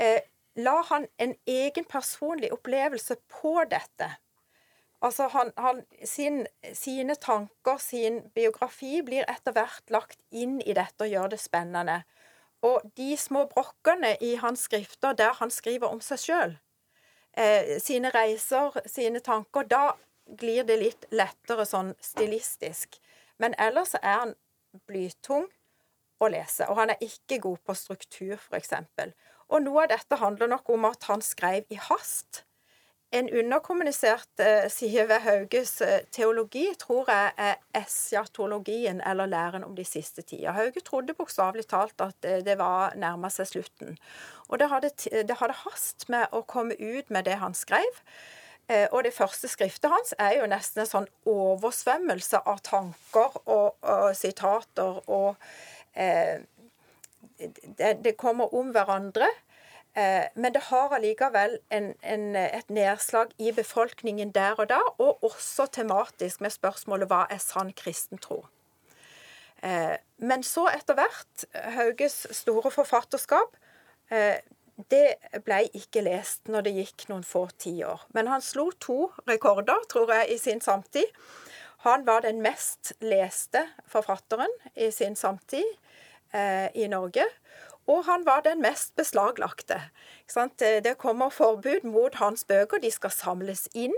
[0.00, 0.22] eh,
[0.54, 4.10] la han en egen personlig opplevelse på dette.
[5.00, 11.06] Altså han, han, sin, sine tanker, sin biografi, blir etter hvert lagt inn i dette
[11.06, 12.02] og gjør det spennende.
[12.66, 16.58] Og de små brokkene i hans skrifter der han skriver om seg sjøl,
[17.32, 19.94] eh, sine reiser, sine tanker, da
[20.40, 23.00] glir det litt lettere sånn stilistisk.
[23.40, 24.36] Men ellers er han
[24.86, 25.48] blytung
[26.20, 28.74] å lese, og han er ikke god på struktur, f.eks.
[29.50, 32.44] Og noe av dette handler nok om at han skrev i hast.
[33.12, 39.74] en underkommunisert eh, side ved Hauges eh, teologi tror jeg er esjatologien, eller læren om
[39.76, 40.52] de siste tider.
[40.54, 43.98] Hauge trodde bokstavelig talt at eh, det var nærma seg slutten.
[44.48, 44.92] Og det hadde,
[45.26, 48.04] det hadde hast med å komme ut med det han skrev.
[48.94, 54.12] Og det første skriftet hans er jo nesten en sånn oversvømmelse av tanker og, og
[54.14, 55.34] sitater og
[55.98, 56.38] eh,
[57.78, 59.28] det, det, kommer om hverandre.
[59.94, 65.24] Eh, men det har allikevel en, en, et nedslag i befolkningen der og da, og
[65.26, 68.44] også tematisk med spørsmålet hva er sann kristen tro?
[69.66, 71.44] Eh, men så etter hvert,
[71.76, 73.58] Hauges store forfatterskap,
[74.14, 74.38] eh,
[74.88, 78.06] det ble ikke lest når det gikk noen få tiår.
[78.16, 81.04] Men han slo to rekorder, tror jeg, i sin samtid.
[81.84, 85.64] Han var den mest leste forfatteren i sin samtid
[86.74, 87.24] i Norge.
[87.90, 89.80] Og han var den mest beslaglagte.
[90.58, 92.78] Det kommer forbud mot hans bøker.
[92.78, 93.94] De skal samles inn,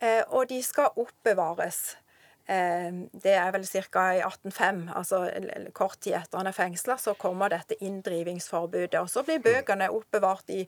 [0.00, 1.96] eh, og de skal oppbevares.
[2.48, 4.04] Eh, det er vel ca.
[4.16, 5.18] i 1805, altså
[5.76, 8.96] kort tid etter han er fengsla, så kommer dette inndrivingsforbudet.
[9.02, 10.62] Og så blir bøkene oppbevart i,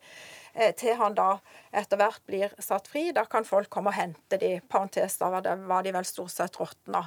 [0.55, 1.39] eh, til han da
[1.73, 3.13] etter hvert blir satt fri.
[3.17, 4.61] Da kan folk komme og hente de.
[4.69, 7.07] Parentes, da var, det, var de vel stort sett råtna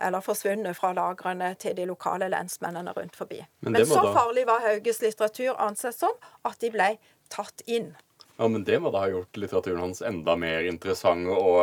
[0.00, 3.44] eller forsvunnet fra lagrene til de lokale lensmennene rundt forbi.
[3.60, 4.12] Men, Men så da...
[4.16, 6.94] farlig var Hauges litteratur ansett som at de ble
[7.30, 7.92] tatt inn.
[8.40, 11.58] Ja, Men det må da ha gjort litteraturen hans enda mer interessant og,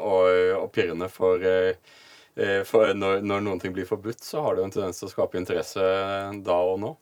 [0.00, 1.10] og, og pirrende.
[1.12, 5.02] For, eh, for når, når, noen ting blir forbudt, så har det jo en tendens
[5.02, 5.84] til å skape interesse
[6.46, 6.94] da og nå.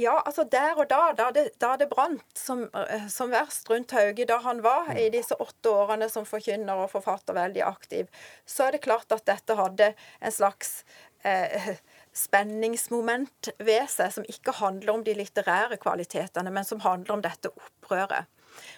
[0.00, 3.92] Ja, altså der og da, da det, da det brant som, eh, som, verst rundt
[3.92, 8.08] Hauge, da han var i disse åtte årene som forkynner og forfatter veldig aktiv,
[8.48, 9.92] så er det klart at dette hadde
[10.24, 10.80] en slags
[11.28, 11.76] eh,
[12.14, 17.50] spenningsmoment ved seg som ikke handler om de litterære kvalitetene, men som handler om dette
[17.50, 18.30] opprøret.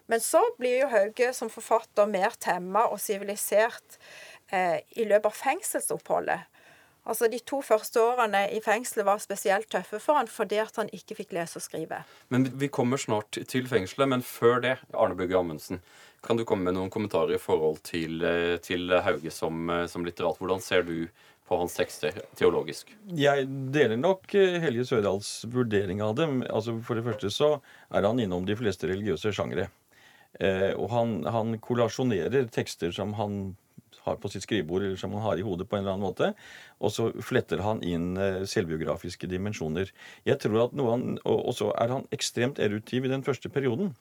[0.08, 3.98] Men så blir jo Hauge som forfatter mer temma og sivilisert
[4.48, 6.46] eh, i løpet av fengselsoppholdet.
[7.06, 10.90] Altså De to første årene i fengselet var spesielt tøffe for han fordi at han
[10.96, 12.00] ikke fikk lese og skrive.
[12.34, 15.82] Men Vi kommer snart til fengselet, men før det, Arne Bugge Amundsen,
[16.26, 20.04] kan du komme med noen kommentarer i forhold til, eh, til Hauge som, eh, som
[20.04, 20.38] litterat?
[20.38, 21.08] Hvordan ser du
[21.46, 22.90] på hans tekster teologisk?
[23.14, 26.40] Jeg deler nok eh, Helge Sørdals vurdering av dem.
[26.46, 27.50] Altså For det første så
[27.94, 29.68] er han innom de fleste religiøse sjangre.
[30.40, 33.54] Eh, og han, han kollasjonerer tekster som han
[34.06, 36.32] har på sitt skrivebord, eller som han har i hodet på en eller annen måte.
[36.78, 39.90] Og så fletter han inn eh, selvbiografiske dimensjoner.
[40.28, 43.94] Jeg tror at noe han, Og så er han ekstremt erutiv i den første perioden.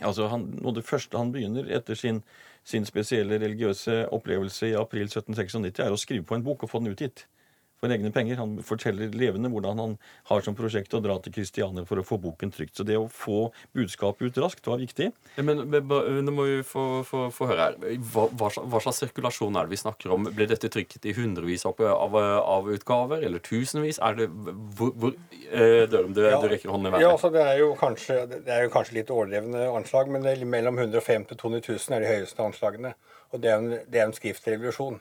[0.00, 2.22] Altså han, Det første han begynner etter sin,
[2.64, 6.82] sin spesielle religiøse opplevelse i april 1796, er å skrive på en bok og få
[6.82, 7.26] den utgitt
[7.84, 8.40] for egne penger.
[8.40, 9.96] Han forteller levende hvordan han
[10.30, 12.76] har som prosjekt å dra til Kristiania for å få boken trygt.
[12.78, 15.10] Så det å få budskapet ut raskt var viktig.
[15.36, 15.94] Men, men
[16.24, 17.78] nå må vi få, få, få høre her.
[18.12, 20.28] Hva, hva, hva, slags sirkulasjon er det vi snakker om?
[20.34, 24.00] Ble dette trykket i hundrevis av, av, av utgaver, eller tusenvis?
[24.04, 25.14] Er det hvor, hvor
[25.50, 27.06] eh, Dørum, du, ja, du rekker hånden i været.
[27.06, 30.34] Ja, altså det er, jo kanskje, det er jo kanskje litt overdrevne anslag, men det
[30.34, 32.94] er mellom 150 200 000 er de høyeste anslagene.
[33.34, 35.00] Og det er en, det er en skriftrevolusjon.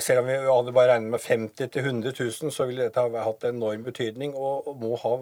[0.00, 2.12] Selv om vi hadde bare regnet med 50 000-100
[2.42, 5.12] 000, så ville dette ha hatt enorm betydning og, må ha,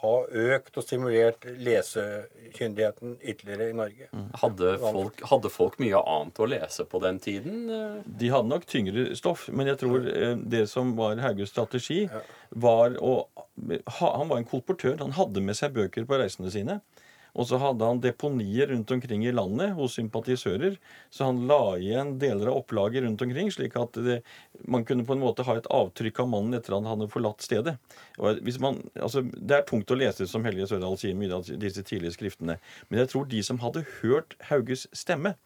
[0.00, 4.10] ha, økt og stimulert lesekyndigheten ytterligere i Norge.
[4.12, 4.26] Mm.
[4.42, 7.64] Hadde, folk, hadde, folk, mye annet å lese på den tiden?
[8.04, 12.04] De hadde nok tyngre stoff, men jeg tror eh, det som var Hauges strategi,
[12.50, 13.20] var å
[13.98, 15.00] Han var en kolportør.
[15.00, 16.78] Han hadde med seg bøker på reisene sine.
[17.38, 20.78] Og så hadde han deponier rundt omkring i landet hos sympatisører.
[21.14, 24.20] Så han la igjen deler av opplaget rundt omkring, slik at det,
[24.66, 27.44] man kunne på en måte ha et avtrykk av mannen etter at han hadde forlatt
[27.46, 27.76] stedet.
[28.18, 32.16] Man, altså, det er tungt å lese, som Helge Sørdal sier, mye av disse tidlige
[32.18, 32.58] skriftene.
[32.88, 35.36] Men jeg tror de som hadde hørt Hauges stemme,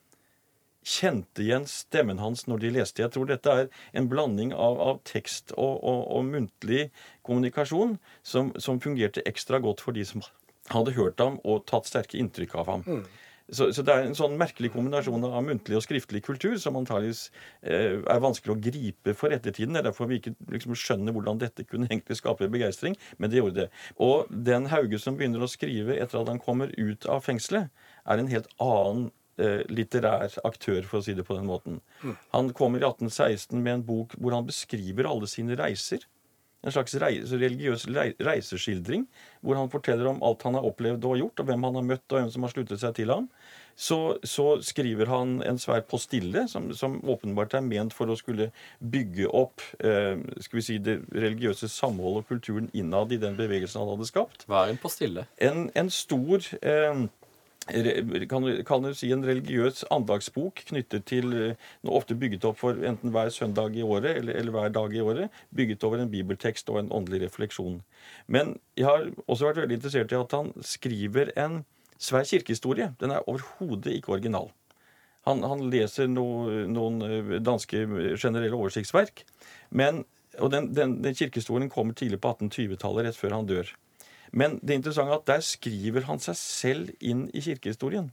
[0.83, 3.03] kjente igjen stemmen hans når de leste.
[3.05, 6.89] Jeg tror dette er en blanding av, av tekst og, og, og, muntlig
[7.27, 10.25] kommunikasjon som, som, fungerte ekstra godt for de som
[10.71, 12.87] hadde hørt ham og tatt sterke inntrykk av ham.
[12.87, 13.05] Mm.
[13.53, 17.27] Så, så, det er en sånn merkelig kombinasjon av muntlig og skriftlig kultur som antageligvis
[17.61, 19.75] eh, er vanskelig å gripe for ettertiden.
[19.75, 23.43] Det er derfor vi ikke liksom, skjønner hvordan dette kunne egentlig skape begeistring, men det
[23.43, 23.67] gjorde det.
[24.01, 27.69] Og den Hauge som begynner å skrive etter at han kommer ut av fengselet,
[28.09, 29.11] er en helt annen
[29.43, 31.83] eh, litterær aktør, for å si det på den måten.
[32.01, 32.17] Mm.
[32.33, 36.09] Han kommer i 1816 med en bok hvor han beskriver alle sine reiser
[36.63, 37.89] en slags reise, religiøs
[38.23, 39.07] reiseskildring,
[39.43, 42.07] hvor han forteller om alt han har opplevd og gjort, og hvem han har møtt,
[42.11, 43.29] og hvem som har sluttet seg til ham.
[43.75, 48.51] Så, så skriver han en svær postille, som, som, åpenbart er ment for å skulle
[48.79, 53.81] bygge opp eh, skal vi si, det religiøse samholdet og kulturen innad i den bevegelsen
[53.81, 54.45] han hadde skapt.
[54.47, 55.27] Hva er en postille?
[55.41, 57.07] En, en stor eh,
[58.29, 63.13] kan kan du si en religiøs andagsbok knyttet til noe ofte bygget opp for enten
[63.15, 66.81] hver søndag i året eller, eller, hver dag i året, bygget over en bibeltekst og
[66.81, 67.83] en åndelig refleksjon.
[68.27, 71.63] Men jeg har også vært veldig interessert i at han skriver en
[72.03, 72.95] svær kirkehistorie.
[73.01, 74.51] Den er overhodet ikke original.
[75.29, 76.27] Han, han leser no,
[76.67, 77.85] noen danske
[78.19, 79.23] generelle oversiktsverk.
[79.71, 80.03] Men,
[80.41, 83.71] og den, den, den kirkehistorien kommer tidlig på 1820-tallet, rett før han dør.
[84.33, 88.11] Men det interessante er at der skriver han seg selv inn i kirkehistorien.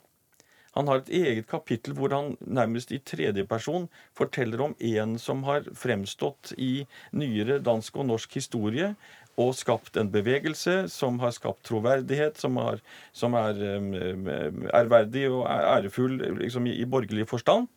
[0.76, 5.66] Han har et eget kapittel hvor han nærmest i tredjeperson forteller om en som har
[5.76, 8.94] fremstått i nyere dansk og norsk historie
[9.40, 12.82] og skapt en bevegelse som har skapt troverdighet, som, har,
[13.16, 14.28] som er um,
[14.76, 17.70] ærverdig og ærefull liksom, i, i borgerlig forstand.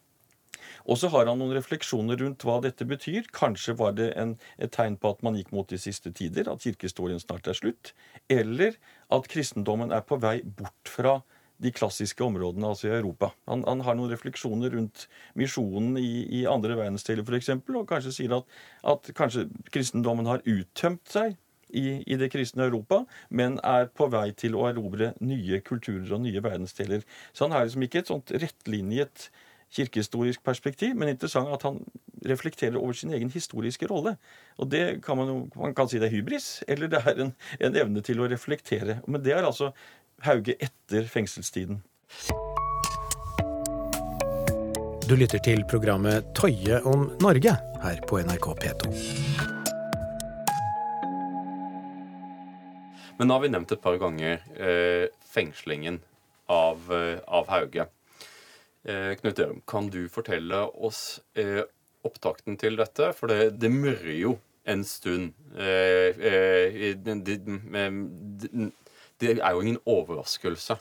[0.87, 3.29] Og så har han noen refleksjoner rundt hva dette betyr.
[3.35, 6.65] Kanskje var det en, et tegn på at man gikk mot de siste tider, at
[6.65, 7.93] kirkehistorien snart er slutt.
[8.33, 8.79] Eller
[9.13, 11.21] at kristendommen er på vei bort fra
[11.63, 13.31] de klassiske områdene, altså i Europa.
[13.47, 15.07] Han, han har noen refleksjoner rundt
[15.39, 18.59] misjonen i, i andre verdensdeler f.eks., og kanskje sier at,
[18.95, 21.37] at kanskje kristendommen har uttømt seg
[21.73, 26.25] i, i, det kristne Europa, men er på vei til å erobre nye kulturer og
[26.27, 27.07] nye verdensdeler.
[27.33, 29.31] Så han har liksom ikke et sånt rettlinjet
[29.73, 31.81] kirkehistorisk perspektiv, men interessant at han
[32.29, 34.17] reflekterer over sin egen historiske rolle.
[34.59, 37.35] Og det kan man jo man kan si det er hybris, eller det er en,
[37.61, 39.01] en evne til å reflektere.
[39.07, 39.73] Men det er altså
[40.23, 41.83] Hauge etter fengselstiden.
[45.09, 48.93] Du lytter til programmet Tøye om Norge her på NRK P2.
[53.19, 55.99] Men nå har vi nevnt et par ganger eh, fengslingen
[56.51, 57.89] av, eh, av Hauge.
[58.83, 61.63] Eh, Knut Ørum, kan du fortelle oss eh,
[62.03, 63.13] opptakten til dette?
[63.15, 65.33] For det, det murrer jo en stund.
[65.55, 67.37] Eh, eh det, det,
[69.21, 70.79] det, er jo ingen overraskelse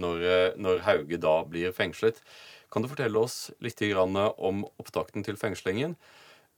[0.00, 2.22] når, eh, når, Hauge da blir fengslet.
[2.72, 5.96] Kan du fortelle oss litt om opptakten til fengslingen?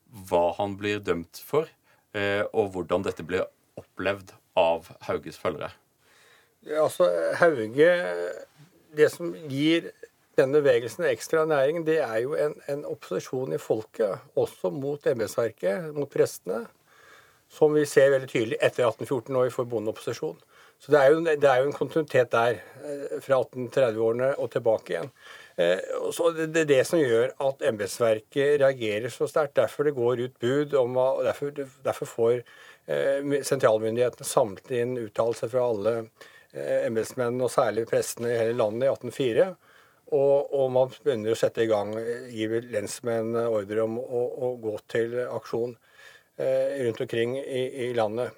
[0.07, 1.67] Hva han blir dømt for,
[2.13, 3.43] eh, og hvordan dette blir
[3.75, 5.73] opplevd av Hauges følgere?
[6.65, 7.91] Altså, Hauge
[8.95, 9.91] Det som gir
[10.37, 15.91] denne bevegelsen ekstra næring, det er jo en, en opposisjon i folket, også mot embetsverket,
[15.95, 16.65] mot prestene,
[17.51, 20.37] som vi ser veldig tydelig etter 1814, når vi får bondeopposisjon.
[20.83, 24.93] Så det er, jo, det er jo en kontinuitet der, eh, fra 1830-årene og tilbake
[24.93, 25.11] igjen.
[25.57, 25.79] Eh,
[26.13, 29.55] så Det er det som gjør at embetsverket reagerer så sterkt.
[29.55, 31.53] Derfor det går ut bud, om, og derfor,
[31.85, 32.33] derfor får
[32.91, 35.95] eh, sentralmyndighetene samlet inn uttalelser fra alle
[36.55, 39.47] embetsmennene, og særlig prestene i hele landet i 1804
[40.13, 41.95] og, og, man begynner å sette i gang,
[42.29, 45.73] gir lensmenn ordre om å, å, gå til aksjon
[46.37, 48.35] eh, rundt omkring i, i, landet.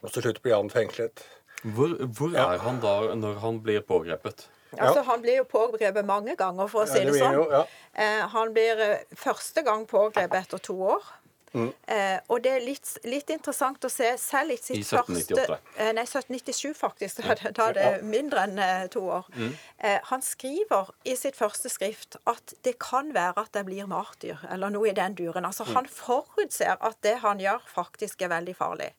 [0.00, 1.24] Og til slutt blir han fengslet.
[1.62, 2.48] Hvor, hvor ja.
[2.54, 4.48] er han da når han blir pågrepet?
[4.72, 7.36] Altså, Han blir jo pågrepet mange ganger, for å si det, det sånn.
[7.36, 7.66] Jo, ja.
[7.92, 11.10] eh, han blir eh, første gang pågrepet etter to år.
[11.52, 11.68] Mm.
[11.84, 15.36] Eh, og det er litt, litt, interessant å se selv i sitt I 1798.
[15.36, 17.20] første eh, Nei, 1797 faktisk.
[17.22, 19.28] Da, da er det mindre enn eh, to år.
[19.36, 19.52] Mm.
[19.84, 24.40] Eh, han skriver i sitt første skrift at det kan være at det blir martyr,
[24.52, 25.44] eller noe i den duren.
[25.48, 25.74] Altså mm.
[25.76, 28.92] Han forutser at det han gjør, faktisk er veldig farlig.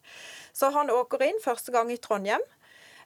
[0.53, 2.43] Så han åker inn første gang i Trondheim.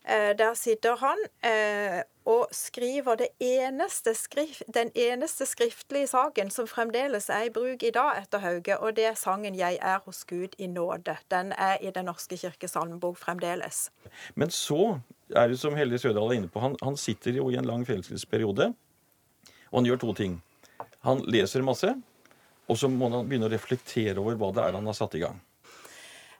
[0.07, 7.27] Eh, der sitter han eh, og skriver eneste skrift, den eneste skriftlige saken som fremdeles
[7.29, 10.55] er i bruk i dag etter Hauge, og det er sangen 'Jeg er hos Gud
[10.57, 11.17] i nåde'.
[11.31, 13.91] Den er i Den norske kirkes salmebok fremdeles.
[14.35, 14.99] Men så
[15.35, 17.87] er det som Helge Sødal er inne på, han, han sitter jo i en lang
[17.87, 18.73] fengselsperiode,
[19.71, 20.43] og han gjør to ting.
[20.99, 22.01] Han leser masse,
[22.67, 25.19] og så må han begynne å reflektere over hva det er han har satt i
[25.19, 25.41] gang.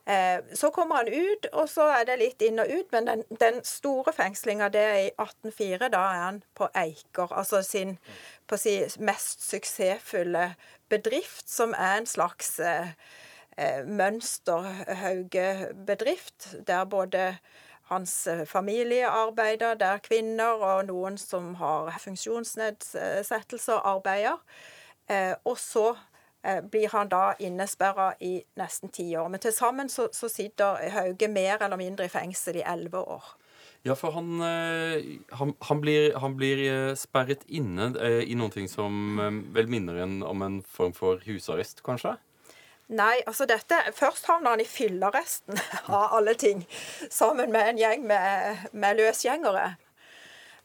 [0.08, 2.92] Eh, så kommer han ut, og så er det litt inn og ut.
[2.92, 5.88] Men den, den store fengslinga, det er i 1804.
[5.92, 7.98] Da er han på Eiker, altså sin
[8.48, 10.56] på si, mest suksessfulle
[10.90, 12.88] bedrift, som er en slags eh,
[13.58, 17.38] eh mønsterhaugebedrift, der både
[17.92, 24.38] hans eh, familie arbeider, der kvinner og noen som har funksjonsnedsettelser, arbeider.
[25.10, 25.96] Eh, og så
[26.72, 29.28] blir han da innesperra i nesten ti år.
[29.34, 33.34] Men til sammen så, så, sitter Hauge mer eller mindre i fengsel i elleve år.
[33.86, 37.92] Ja, for han, eh, han, han, blir, han, blir, eh, sperret inne
[38.24, 39.20] i noe som
[39.56, 42.18] vel minner en om en form for husarrest, kanskje?
[42.88, 45.60] Nei, altså dette Først havner han i fyllearresten,
[45.92, 46.64] av alle ting,
[47.12, 49.74] sammen med en gjeng med, med løsgjengere.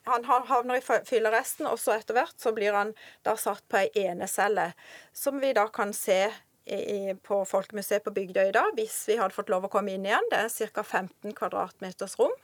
[0.04, 2.94] Han havner i fylleresten, og så etter hvert så blir han
[3.26, 4.72] da satt på ei enecelle,
[5.12, 6.24] som vi da kan se
[6.64, 10.06] i, på Folkemuseet på Bygdøy i dag, hvis vi hadde fått lov å komme inn
[10.06, 10.28] igjen.
[10.30, 10.82] Det er ca.
[10.82, 12.34] 15 kvadratmeters rom.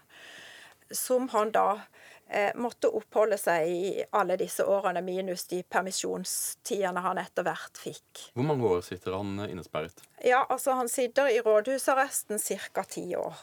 [0.91, 1.81] som han da
[2.33, 8.23] eh, måtte oppholde seg i alle disse årene, minus de permisjonstidene han etter hvert fikk.
[8.33, 10.01] Hvor mange år sitter han innesperret?
[10.25, 12.41] Ja, altså Han sitter i rådhusarresten
[12.73, 12.85] ca.
[12.89, 13.37] ti år.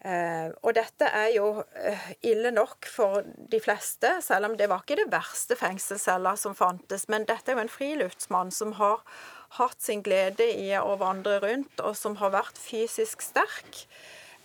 [0.00, 4.80] Eh, og dette er jo eh, ille nok for de fleste, selv om det var
[4.80, 7.04] ikke det verste fengselscella som fantes.
[7.12, 9.04] Men dette er jo en friluftsmann som har
[9.58, 13.84] hatt sin glede i å vandre rundt, og som har vært fysisk sterk.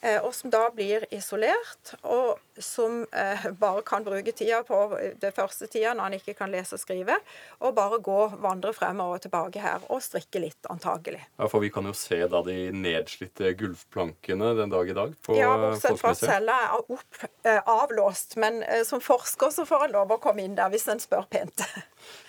[0.05, 4.77] Eh, og som da blir isolert, og som eh, bare kan bruke tida på
[5.21, 7.17] det første tida når han ikke kan lese og skrive,
[7.65, 11.23] og bare gå, vandre fremover og tilbake her, og strikke litt, antagelig.
[11.39, 15.39] Ja, For vi kan jo se da de nedslitte gulvplankene den dag i dag på
[15.39, 19.99] Ja, bortsett fra at cella er opp, eh, avlåst, men som forsker så får en
[19.99, 21.65] lov å komme inn der hvis en spør pent.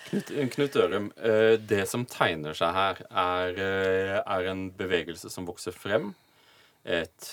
[0.07, 1.11] Knut, Knut Ørum,
[1.67, 3.57] det som tegner seg her, er,
[4.23, 6.13] er en bevegelse som vokser frem.
[6.87, 7.27] Et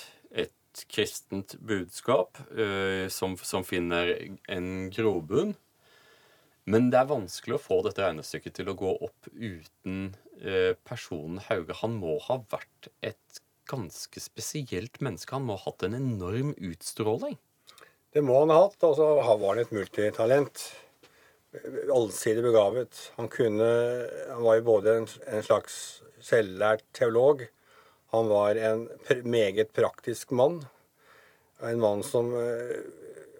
[0.90, 4.14] kristent budskap uh, som, som, finner
[4.50, 5.54] en grobunn.
[6.64, 11.42] Men det er vanskelig å få dette regnestykket til å gå opp uten uh, personen
[11.48, 11.76] Hauge.
[11.82, 15.36] Han må ha vært et ganske spesielt menneske.
[15.36, 17.36] Han må ha hatt en enorm utstråling.
[18.14, 18.80] Det må han ha hatt.
[18.86, 20.64] Og så var han et multitalent.
[21.94, 23.10] Allsidig begavet.
[23.18, 23.68] Han kunne
[24.32, 25.76] Han var jo både en, en slags
[26.24, 27.44] selvlært teolog
[28.14, 28.88] han var en
[29.24, 30.60] meget praktisk mann.
[31.62, 32.76] En mann som eh,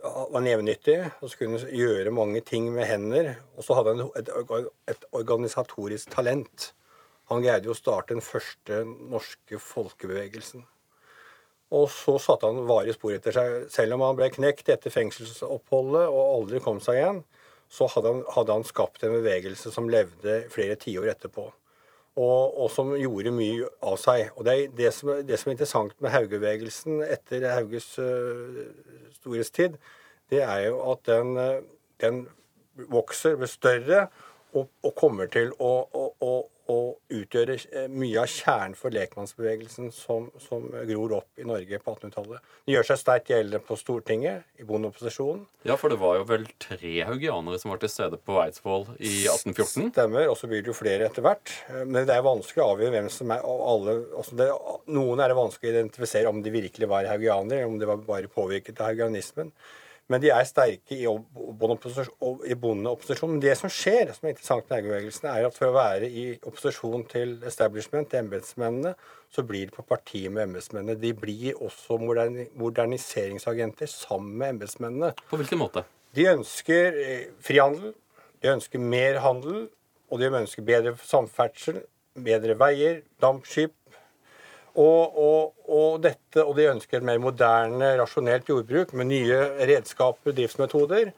[0.03, 3.35] var nevenyttig og så kunne gjøre mange ting med hender.
[3.57, 4.31] Og så hadde han et,
[4.91, 6.73] et organisatorisk talent.
[7.33, 10.67] Han greide jo å starte den første norske folkebevegelsen.
[11.75, 13.57] Og så satte han varige spor etter seg.
[13.73, 17.25] Selv om han ble knekt etter fengselsoppholdet og aldri kom seg igjen,
[17.73, 21.49] så hadde han, hadde han skapt en bevegelse som levde flere tiår etterpå
[22.15, 24.29] og, og, som gjorde mye av seg.
[24.39, 28.63] Og det, det, som, det som, er interessant med Haugebevegelsen etter Hauges uh,
[29.17, 29.79] storhetstid,
[30.31, 31.59] det er jo at den, uh,
[32.03, 32.25] den
[32.91, 34.07] vokser, blir større
[34.55, 36.35] og, og kommer til å, å,
[36.71, 36.77] å,
[37.15, 42.47] utgjøre eh, mye av kjernen for lekmannsbevegelsen som, som gror opp i Norge på 1800-tallet.
[42.65, 45.45] Det gjør seg sterkt gjeldende på Stortinget, i bondeopposisjonen.
[45.69, 49.13] Ja, for det var jo vel tre haugianere som var til stede på Eidsvoll i
[49.29, 49.93] 1814?
[49.93, 51.53] Stemmer, og så blir det jo flere etter hvert.
[51.85, 54.51] Men det er vanskelig å avgjøre hvem som er alle altså det,
[54.95, 58.05] Noen er det vanskelig å identifisere om de virkelig var haugianere, eller om de var
[58.09, 59.53] bare påvirket av haugianismen.
[60.13, 63.31] Men de er sterke i bondeopposisjon.
[63.33, 66.25] Men det som skjer, som er interessant med Haugebevegelsen, er at for å være i
[66.43, 68.93] opposisjon til establishment, til embetsmennene,
[69.33, 70.99] så blir de på parti med embetsmennene.
[71.01, 75.15] De blir også moderniseringsagenter sammen med embetsmennene.
[75.31, 75.87] På hvilken måte?
[76.15, 77.95] De ønsker eh, frihandel,
[78.45, 79.65] de ønsker mer handel,
[80.13, 81.81] og de ønsker bedre samferdsel,
[82.15, 83.73] bedre veier, dampskip,
[84.75, 90.35] og, og, og, dette, og de ønsker et mer moderne, rasjonelt jordbruk med nye redskaper,
[90.35, 91.13] driftsmetoder.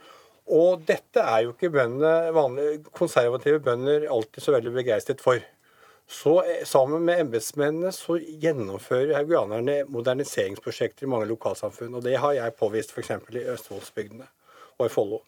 [0.52, 5.40] Og dette er jo ikke bøndene, vanlige konservative bønder alltid så veldig begeistret for.
[6.06, 11.96] Så eh, sammen med embetsmennene så gjennomfører haugianerne moderniseringsprosjekter i mange lokalsamfunn.
[11.98, 13.10] Og det har jeg påvist f.eks.
[13.34, 14.28] i Østfoldsbygdene
[14.78, 15.24] og i Follo.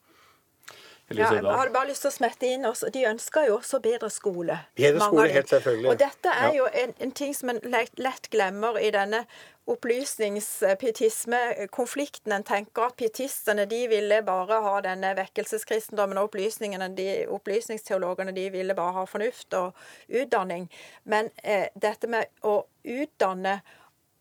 [1.08, 2.90] Ja, jeg har bare lyst til å smette inn også.
[2.92, 4.58] De ønsker jo også bedre skole.
[4.76, 5.88] Bedre skole, helt selvfølgelig.
[5.88, 6.56] Og dette er ja.
[6.58, 9.24] jo en, en, ting som en lett, lett glemmer i denne
[9.72, 12.32] opplysningspietisme-konflikten.
[12.36, 18.50] En tenker at pietistene de ville bare ha denne vekkelseskristendommen, og opplysningene, de, opplysningsteologene de
[18.52, 19.72] ville bare ha fornuft og
[20.12, 20.68] utdanning.
[21.08, 23.64] Men eh, dette med å utdanne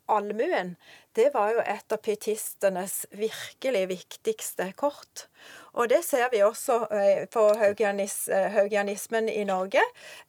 [0.07, 0.75] allmuen,
[1.17, 5.25] det var jo et av pietistenes virkelig viktigste kort.
[5.77, 6.77] Og det ser vi også
[7.33, 9.81] på eh, haugianis, eh, haugianismen i Norge.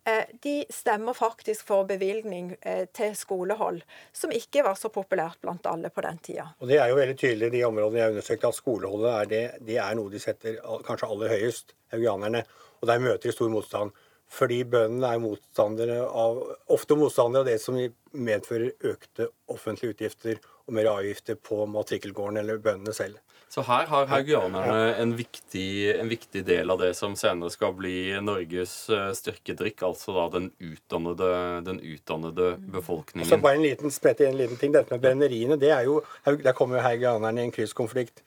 [0.08, 2.54] Eh, de stemmer faktisk for bevilgning
[2.96, 3.80] til skolehold,
[4.12, 6.50] som ikke var så populært blant alle på den tida.
[6.60, 9.44] Og Det er jo veldig tydelig i de områdene jeg undersøkte, at skoleholdet er, det,
[9.70, 12.44] det er noe de setter kanskje aller høyest, haugianerne.
[12.80, 13.96] Og der møter de stor motstand.
[14.28, 16.42] Fordi bøndene er motstandere av,
[16.74, 17.78] ofte motstandere av det som
[18.12, 23.22] medfører økte offentlige utgifter og mer avgifter på matrikkelgården eller bøndene selv.
[23.48, 28.74] Så her har haugianerne en, en, viktig del av det som senere skal bli Norges
[28.92, 31.30] eh, styrkedrikk, altså da den utdannede,
[31.64, 33.28] den utdannede befolkningen.
[33.30, 34.74] Så bare en liten sprett i en liten ting.
[34.76, 38.20] Dette med brenneriene, det er jo, der kommer jo haugianerne i en krysskonflikt.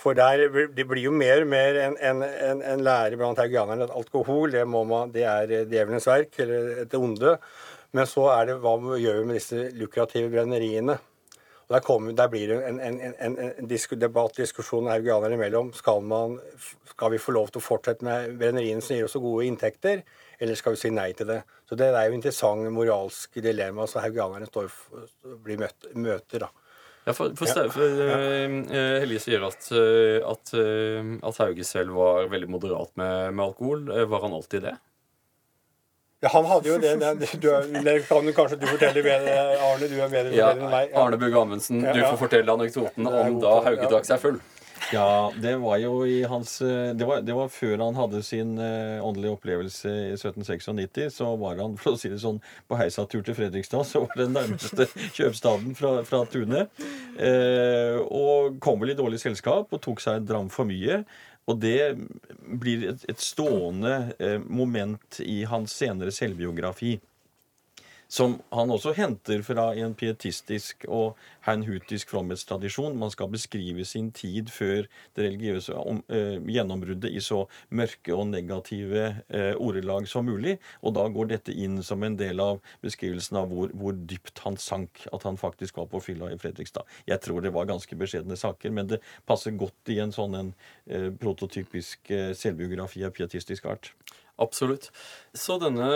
[0.00, 3.86] For der, det blir jo mer og mer en, en, en, en lære blant haugianerne
[3.86, 7.36] at alkohol det, man, det er djevelens verk, eller et onde.
[7.94, 10.98] Men så er det hva gjør vi med disse lukrative brenneriene?
[11.64, 13.68] Og der, kommer, der blir det en, en, en,
[14.00, 15.70] debatt, diskusjon haugianerne imellom.
[15.72, 16.36] Skal, man,
[16.90, 20.02] skal vi få lov til å fortsette med brenneriene som gir oss så gode inntekter,
[20.42, 21.40] eller skal vi si nei til det?
[21.64, 24.68] Så det er jo interessant moralsk dilemma som haugianerne står,
[25.46, 26.44] blir møtt, møter.
[26.44, 26.63] da.
[27.04, 30.54] Ja, for, for, Ste- for eh, eh, Helge sier at, eh, at,
[31.28, 33.86] at Hauge selv var veldig moderat med, med alkohol.
[34.08, 34.74] Var han alltid det?
[36.24, 36.94] Ja, han hadde jo det.
[37.20, 37.48] det, du,
[37.84, 39.88] det kan kanskje du fortelle bedre, Arne.
[39.90, 40.88] Du er bedre Ja, enn meg.
[40.94, 41.02] Ja.
[41.02, 42.08] Arne Bugge Amundsen, du ja.
[42.14, 43.90] får fortelle anekdoten om da Hauge ja.
[43.92, 44.38] drakk seg full.
[44.92, 48.54] Ja, det var jo i hans eh, Det var, det var før han hadde sin
[48.58, 51.16] uh, åndelige opplevelse i 1796.
[51.16, 53.86] Så var han, for å si det sånn, på heisatur til Fredrikstad.
[53.88, 56.66] Så var det den nærmeste kjøpstaden fra, fra Tune.
[57.18, 61.02] Uh, og kom vel i dårlig selskap og tok seg en dram for mye.
[61.50, 61.94] Og det
[62.60, 66.96] blir et, et stående eh, moment i hans senere selvbiografi.
[68.08, 72.96] Som han også henter fra en pietistisk og heinhutisk fromhetstradisjon.
[72.98, 74.86] Man skal beskrive sin tid før
[75.16, 80.58] det religiøse om, eh, gjennombruddet i så mørke og negative eh, ordelag som mulig.
[80.82, 84.56] Og da går dette inn som en del av beskrivelsen av hvor, hvor dypt han
[84.56, 85.06] sank.
[85.12, 86.84] At han faktisk var på fylla i Fredrikstad.
[87.06, 90.54] Jeg tror det var ganske beskjedne saker, men det passer godt i en sånn en,
[90.86, 93.92] eh, prototypisk eh, selvbiografi av pietistisk art.
[94.36, 94.88] Absolutt.
[95.34, 95.88] Så denne,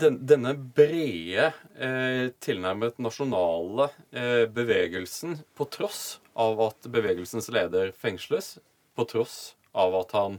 [0.00, 8.54] den, denne brede, eh, tilnærmet nasjonale eh, bevegelsen, på tross av at bevegelsens leder fengsles,
[8.96, 10.38] på tross av at han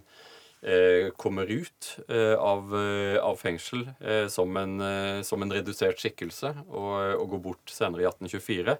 [0.65, 4.79] eh, kommer ut eh, av, eh, av fengsel eh, som, en,
[5.25, 8.79] som en redusert skikkelse og, og går bort senere i 1824,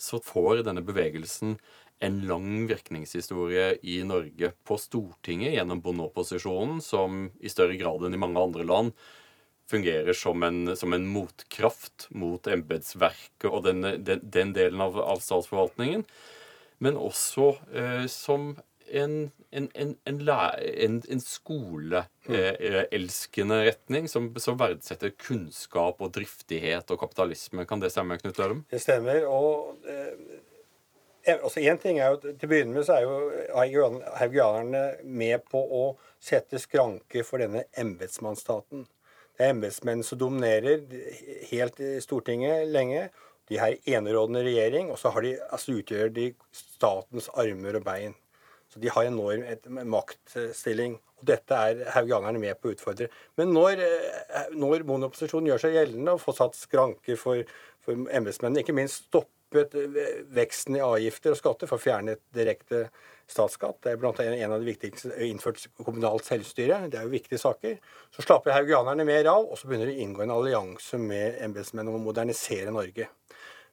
[0.00, 1.58] så får denne bevegelsen
[2.04, 8.20] en lang virkningshistorie i Norge på Stortinget gjennom bondeopposisjonen, som i større grad enn i
[8.20, 8.92] mange andre land
[9.70, 15.24] fungerer som en, som en motkraft mot embetsverket og den, den, den delen av, av
[15.24, 16.04] statsforvaltningen.
[16.84, 18.60] Men også eh, som
[18.92, 26.84] en, en, en, en, læ- en, en skoleelskende retning som, som verdsetter kunnskap og driftighet
[26.92, 27.64] og kapitalisme.
[27.64, 28.60] Kan det stemme, Knut Lørum?
[28.68, 29.24] Det stemmer.
[29.30, 30.12] Og eh,
[31.32, 35.60] altså en ting er jo, Til å begynne med så er jo haugianerne med på
[35.60, 35.84] å
[36.22, 38.86] sette skranker for denne embetsmannsstaten.
[39.34, 40.84] Det er embetsmenn som dominerer
[41.50, 43.08] helt i Stortinget lenge.
[43.50, 48.14] De har enerådende regjering, og så de, altså utgjør de statens armer og bein.
[48.72, 50.96] Så de har enorm et, maktstilling.
[51.20, 53.10] Og dette er haugianerne med på å utfordre.
[53.38, 57.44] Men når, eh, når bondeopposisjonen gjør seg gjeldende og får satt skranker for,
[57.84, 59.10] for embetsmennene, ikke minst
[59.54, 62.88] stoppet eh, veksten i avgifter og skatter for å fjerne et direkte
[63.30, 67.14] statsskatt, det er blant annet en av de viktigste innført kommunalt selvstyre, det er jo
[67.14, 67.78] viktige saker,
[68.12, 71.88] så slapper haugianerne mer av, og så begynner de å inngå en allianse med embetsmenn
[71.88, 73.08] om å modernisere Norge.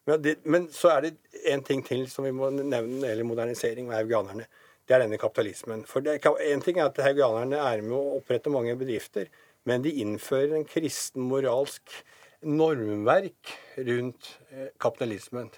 [0.07, 3.11] Men, det, men så er det en ting til som vi må nevne når det
[3.11, 4.47] gjelder modernisering med haugianerne.
[4.87, 5.83] Det er denne kapitalismen.
[5.85, 9.27] For én ting er at haugianerne er med å opprette mange bedrifter,
[9.67, 11.99] men de innfører en kristen moralsk
[12.41, 15.51] normverk rundt eh, kapitalismen.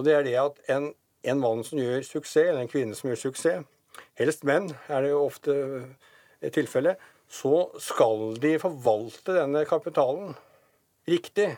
[0.00, 0.90] Og det er det at en,
[1.28, 3.66] en mann som gjør suksess, eller en kvinne som gjør suksess,
[4.16, 5.56] helst menn er det jo ofte
[6.40, 6.96] et tilfelle,
[7.30, 10.32] så skal de forvalte denne kapitalen
[11.10, 11.52] riktig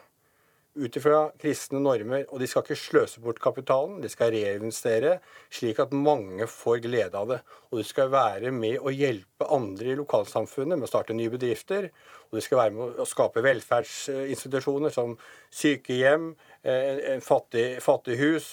[0.75, 2.25] ut ifra kristne normer.
[2.33, 5.19] Og de skal ikke sløse bort kapitalen, de skal reinvestere
[5.53, 7.41] slik at mange får glede av det.
[7.71, 11.91] Og de skal være med å hjelpe andre i lokalsamfunnet med å starte nye bedrifter.
[12.31, 15.17] Og de skal være med å skape velferdsinstitusjoner som
[15.53, 18.47] sykehjem, eh, en fattig, fattig hus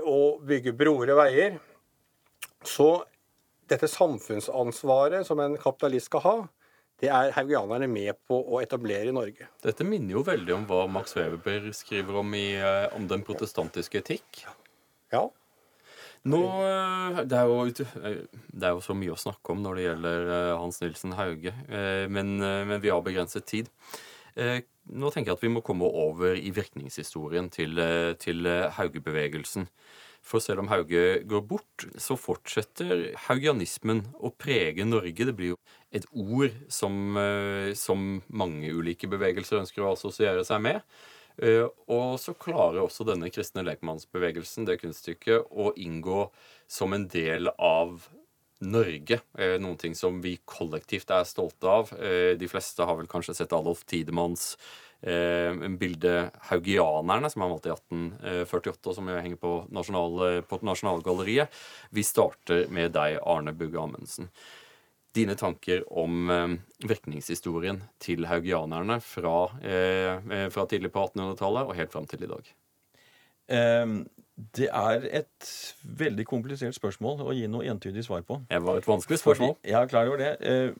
[0.00, 1.58] og bygge broer og veier.
[2.64, 2.88] Så
[3.70, 6.34] dette samfunnsansvaret som en kapitalist skal ha,
[7.02, 9.48] det er haugianerne med på å etablere i Norge.
[9.64, 13.98] Dette minner jo veldig om hva Max Weber skriver om, i, eh, om den protestantiske
[14.04, 14.44] etikk.
[15.10, 15.24] Ja.
[16.30, 18.20] Nå, eh, det er, jo, eh,
[18.54, 21.54] det er jo så mye å snakke om når det gjelder eh, Hans Nilsen Hauge,
[21.66, 23.72] eh, men, eh, men vi har begrenset tid.
[24.36, 24.62] Eh,
[24.92, 29.68] Nå tenker jeg at vi må komme over i virkningshistorien til, eh, til eh, Hauge-bevegelsen.
[30.26, 35.26] For selv om Hauge går bort, så fortsetter haugianismen å prege Norge.
[35.26, 35.58] Det blir jo
[35.90, 37.18] et ord som,
[37.74, 40.78] som mange ulike bevegelser ønsker å assosiere seg med.
[41.90, 46.28] Og så klarer også denne kristne lekmannsbevegelsen, det kunststykket, å inngå
[46.70, 48.06] som en del av
[48.62, 49.18] Norge.
[49.38, 51.92] Eh, Noen ting som vi kollektivt er stolte av.
[51.98, 54.56] Eh, De fleste har vel kanskje sett Adolf Tidemanns
[55.02, 61.50] eh, bilde 'Haugianerne', som han valgte i 1848, og som henger på, nasjonal, på Nasjonalgalleriet.
[61.90, 64.30] Vi starter med deg, Arne Bugge Amundsen.
[65.12, 66.30] Dine tanker om
[66.80, 69.50] virkningshistorien til haugianerne fra,
[70.48, 72.48] fra tidlig på 1800-tallet og helt fram til i dag.
[73.52, 74.02] Ehm,
[74.58, 75.46] Det er et
[75.84, 78.40] veldig komplisert spørsmål å gi noe entydig svar på.
[78.50, 79.52] Det var et vanskelig spørsmål.
[79.60, 80.40] Fordi- Ja, klar over det.
[80.40, 80.72] Eh,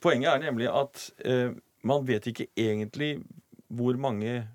[0.00, 1.50] Poenget er nemlig at eh,
[1.82, 3.24] man vet ikke egentlig
[3.68, 4.46] hvor mange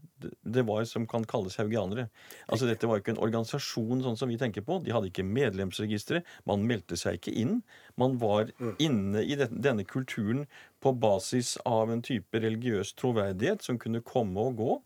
[0.45, 2.07] det var som kan kalles haugianere.
[2.49, 4.79] Altså Dette var ikke en organisasjon sånn som vi tenker på.
[4.83, 6.23] De hadde ikke medlemsregistre.
[6.47, 7.61] Man meldte seg ikke inn.
[7.97, 8.47] Man var
[8.79, 10.47] inne i denne kulturen
[10.81, 14.81] på basis av en type religiøs troverdighet som kunne komme og gå.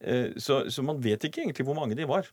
[0.00, 2.28] Eh, så, så man vet ikke egentlig hvor mange de var.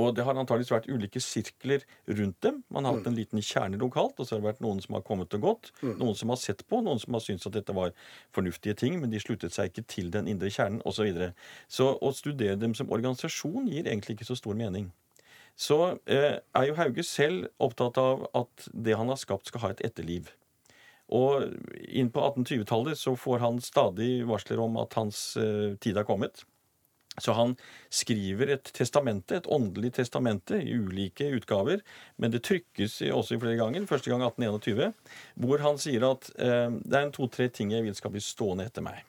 [0.00, 1.84] Og det har antakeligvis vært ulike sirkler
[2.18, 2.62] rundt dem.
[2.72, 5.04] Man har hatt en liten kjerne lokalt, og så har det vært noen som har
[5.06, 5.70] kommet og gått.
[5.84, 7.94] Noen som har sett på, noen som har syntes at dette var
[8.34, 10.96] fornuftige ting, men de sluttet seg ikke til den indre kjernen, osv.
[10.98, 11.30] Så, videre.
[11.70, 14.90] så å studere dem som organisasjon gir egentlig ikke så stor mening.
[15.54, 15.78] Så
[16.10, 19.84] eh, er jo Hauge selv opptatt av at det han har skapt, skal ha et
[19.86, 20.32] etterliv.
[21.14, 21.44] Og
[21.84, 26.42] inn på 1820-tallet så får han stadig varsler om at hans eh, tid er kommet.
[27.22, 27.54] Så han
[27.94, 31.84] skriver et testamente, et åndelig testamente, i ulike utgaver.
[32.18, 34.90] Men det trykkes også i flere ganger, første gang 1821,
[35.44, 38.82] hvor han sier at eh, det er to-tre ting jeg vil skal bli stående etter
[38.86, 39.04] meg.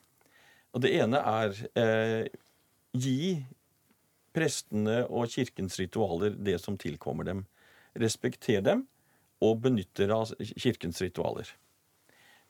[0.75, 2.27] Og det ene er eh,
[2.93, 3.39] gi
[4.35, 7.45] prestene og kirkens ritualer det som tilkommer dem.
[7.95, 8.83] Respekter dem
[9.43, 11.47] og benytt dere av kirkens ritualer.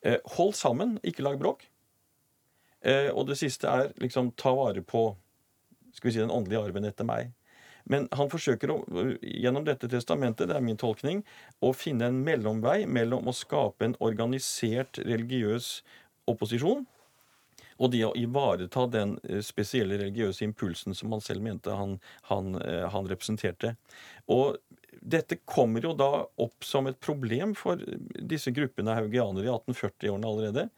[0.06, 1.68] Eh, hold sammen, ikke lag bråk.
[2.86, 5.08] Eh, og det siste er liksom ta vare på
[5.96, 7.34] skal vi si, den åndelige arven etter meg.
[7.86, 8.80] Men han forsøker å,
[9.22, 11.22] gjennom dette testamentet, det er min tolkning,
[11.62, 15.80] å finne en mellomvei mellom å skape en organisert religiøs
[16.30, 16.86] opposisjon
[17.76, 21.98] og de å ivareta den eh, spesielle religiøse impulsen som han selv mente han,
[22.30, 23.76] han, eh, han representerte.
[24.32, 24.58] Og
[25.06, 27.82] dette kommer jo da opp som et problem for
[28.16, 30.70] disse gruppene haugianere i 1840-årene allerede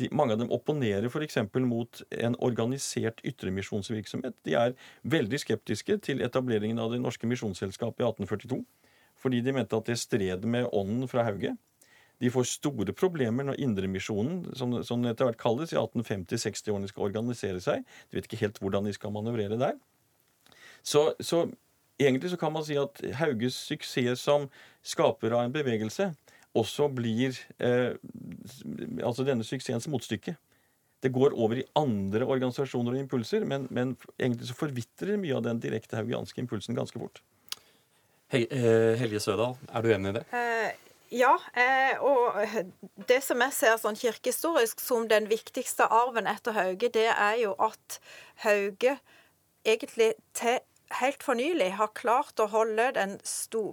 [0.00, 1.38] de, mange av dem opponerer f.eks.
[1.68, 4.36] mot en organisert ytremisjonsvirksomhet.
[4.46, 8.62] De er veldig skeptiske til etableringen av Det norske misjonsselskapet i 1842.
[9.22, 11.54] Fordi de mente at det stred med ånden fra Hauge.
[12.22, 17.62] De får store problemer når Indremisjonen, som, som etter hvert kalles, i 1850-60-årene skal organisere
[17.62, 17.82] seg.
[18.10, 19.78] De vet ikke helt hvordan de skal manøvrere der.
[20.86, 21.44] Så, så
[21.98, 24.48] egentlig så kan man si at Hauges suksess som
[24.86, 26.12] skaper av en bevegelse
[26.58, 27.94] også blir eh,
[29.02, 30.36] altså denne suksessens motstykke.
[31.02, 35.46] Det går over i andre organisasjoner og impulser, men, men egentlig så forvitrer mye av
[35.48, 37.22] den direkte haugianske impulsen ganske fort.
[38.32, 40.22] Eh, Helge Sødal, er du enig i det?
[40.32, 42.38] Eh, ja, eh, og
[43.08, 47.56] det som jeg ser sånn kirkehistorisk som den viktigste arven etter Hauge, det er jo
[47.60, 47.98] at
[48.46, 48.96] Hauge
[49.66, 50.62] egentlig til
[51.00, 53.18] helt for nylig har klart å holde den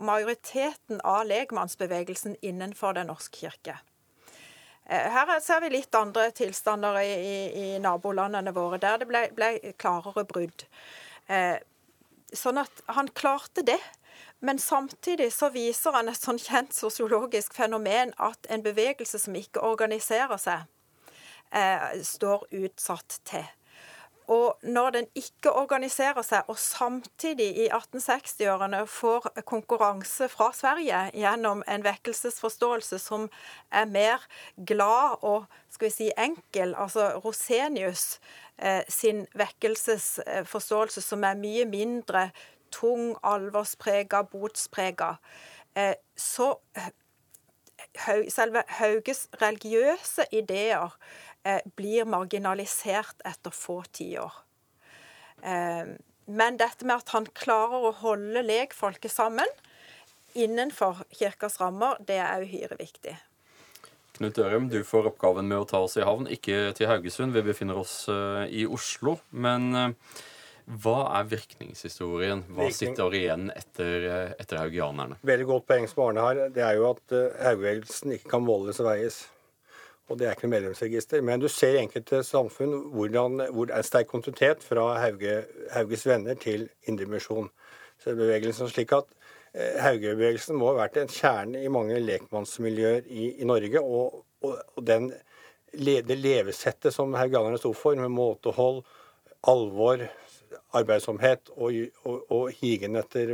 [0.06, 3.80] majoriteten av legmannsbevegelsen innenfor Den norske kirke.
[4.90, 7.38] Eh, her ser vi litt andre tilstander i, i,
[7.76, 10.66] i nabolandene våre, der det ble, ble klarere brudd.
[11.28, 11.60] Eh,
[12.34, 13.80] sånn at han klarte det.
[14.40, 19.64] Men samtidig så viser han et sånn kjent sosiologisk fenomen at en bevegelse som ikke
[19.68, 20.64] organiserer seg,
[21.52, 23.46] eh, står utsatt til.
[24.30, 31.64] Og når den ikke organiserer seg, og samtidig i 1860-årene får konkurranse fra Sverige gjennom
[31.66, 33.26] en vekkelsesforståelse som
[33.74, 34.28] er mer
[34.70, 38.20] glad og skal vi si enkel, altså Rosenius
[38.62, 42.30] eh, sin vekkelsesforståelse som er mye mindre
[42.70, 45.16] tung, alvorsprega, botsprega,
[45.74, 46.54] eh, så
[48.30, 50.94] selve Hauges religiøse ideer
[51.76, 54.34] blir marginalisert etter få tiår.
[55.42, 55.96] Eh,
[56.30, 59.50] men dette med at han klarer å holde legfolket sammen
[60.38, 63.16] innenfor kirkas rammer, det er uhyre viktig.
[64.20, 67.34] Knut Ørem, du får oppgaven med å ta oss i havn, ikke til Haugesund.
[67.34, 69.16] Vi befinner oss eh, i Oslo.
[69.32, 69.72] Men
[70.70, 72.44] hva er virkningshistorien?
[72.52, 72.78] Hva Virkning.
[72.78, 74.06] sitter igjen etter,
[74.38, 75.18] etter haugianerne?
[75.26, 76.44] Veldig godt poeng som Arne har.
[76.54, 79.24] Det er jo at haugebevegelsen ikke kan måles og veies
[80.10, 81.22] og det er ikke noe medlemsregister.
[81.26, 85.44] Men du ser i enkelte samfunn hvordan, hvor det er sterk kontinuitet fra Hauge,
[85.76, 87.52] Hauges venner til Indremisjon.
[88.02, 89.10] Slik at
[89.54, 93.84] eh, Haugebevegelsen må ha vært en kjerne i mange lekmannsmiljøer i, i Norge.
[93.84, 95.12] Og, og, og den,
[95.74, 98.82] det levesettet som haugianerne sto for, med måtehold,
[99.48, 100.08] alvor,
[100.76, 103.32] arbeidsomhet og, og, higen etter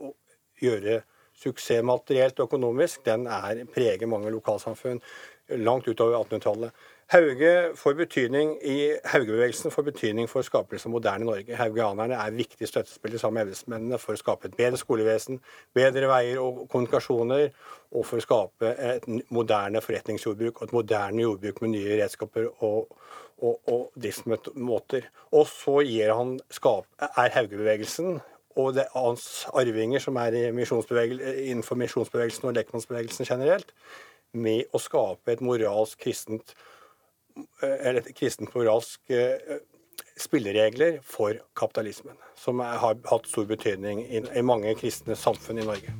[0.00, 0.12] å
[0.62, 1.00] gjøre
[1.36, 5.02] suksess materielt og økonomisk, den er, preger mange lokalsamfunn
[5.48, 6.70] langt utover 1800-tallet.
[7.06, 11.54] Hauge får betydning i Haugebevegelsen får betydning for skapelse av moderne Norge.
[11.54, 15.38] Haugianerne er viktige støttespillere sammen med evnesmennene for å skape et bedre skolevesen,
[15.74, 17.52] bedre veier og kommunikasjoner,
[17.94, 22.90] og for å skape et moderne forretningsjordbruk og et moderne jordbruk med nye redskaper og,
[23.38, 25.06] og, og driftsmåter.
[25.30, 25.78] Og så
[26.50, 28.18] skap, er Haugebevegelsen
[28.56, 33.70] og det, hans arvinger, som er innenfor misjonsbevegelsen og lekmannsbevegelsen generelt,
[34.36, 36.54] med å skape et moralsk kristent
[37.62, 39.58] eh, eller et kristent moralsk eh,
[40.20, 45.92] spilleregler for kapitalismen, som har hatt stor betydning i mange kristne samfunn i Norge.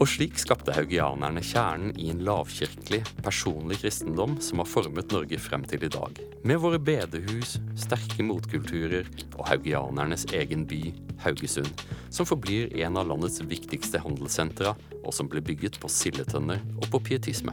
[0.00, 5.66] Og slik skapte haugianerne kjernen i en lavkirkelig, personlig kristendom som har formet Norge frem
[5.68, 6.16] til i dag.
[6.40, 13.42] Med våre bedehus, sterke motkulturer og haugianernes egen by, Haugesund, som forblir en av landets
[13.44, 14.72] viktigste handelssentra,
[15.04, 17.52] og som ble bygget på sildetønner og på pietisme.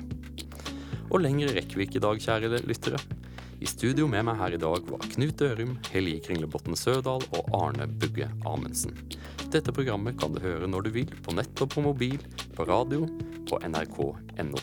[1.12, 3.02] Og lenger rekker vi ikke i dag, kjære lyttere.
[3.60, 7.92] I studio med meg her i dag var Knut Dørum, Helge Kringlebotn Sødal og Arne
[7.92, 8.96] Bugge Amundsen.
[9.48, 12.20] Dette programmet kan du høre når du vil, på nett og på mobil,
[12.58, 13.06] på radio,
[13.48, 14.60] på nrk.no.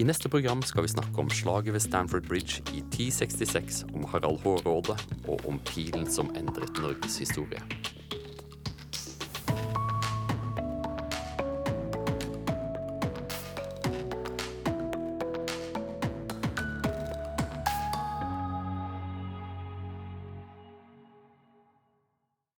[0.00, 4.42] I neste program skal vi snakke om slaget ved Stanford Bridge i 1066, om Harald
[4.42, 4.96] Hårråde
[5.28, 7.62] og om pilen som endret Norges historie.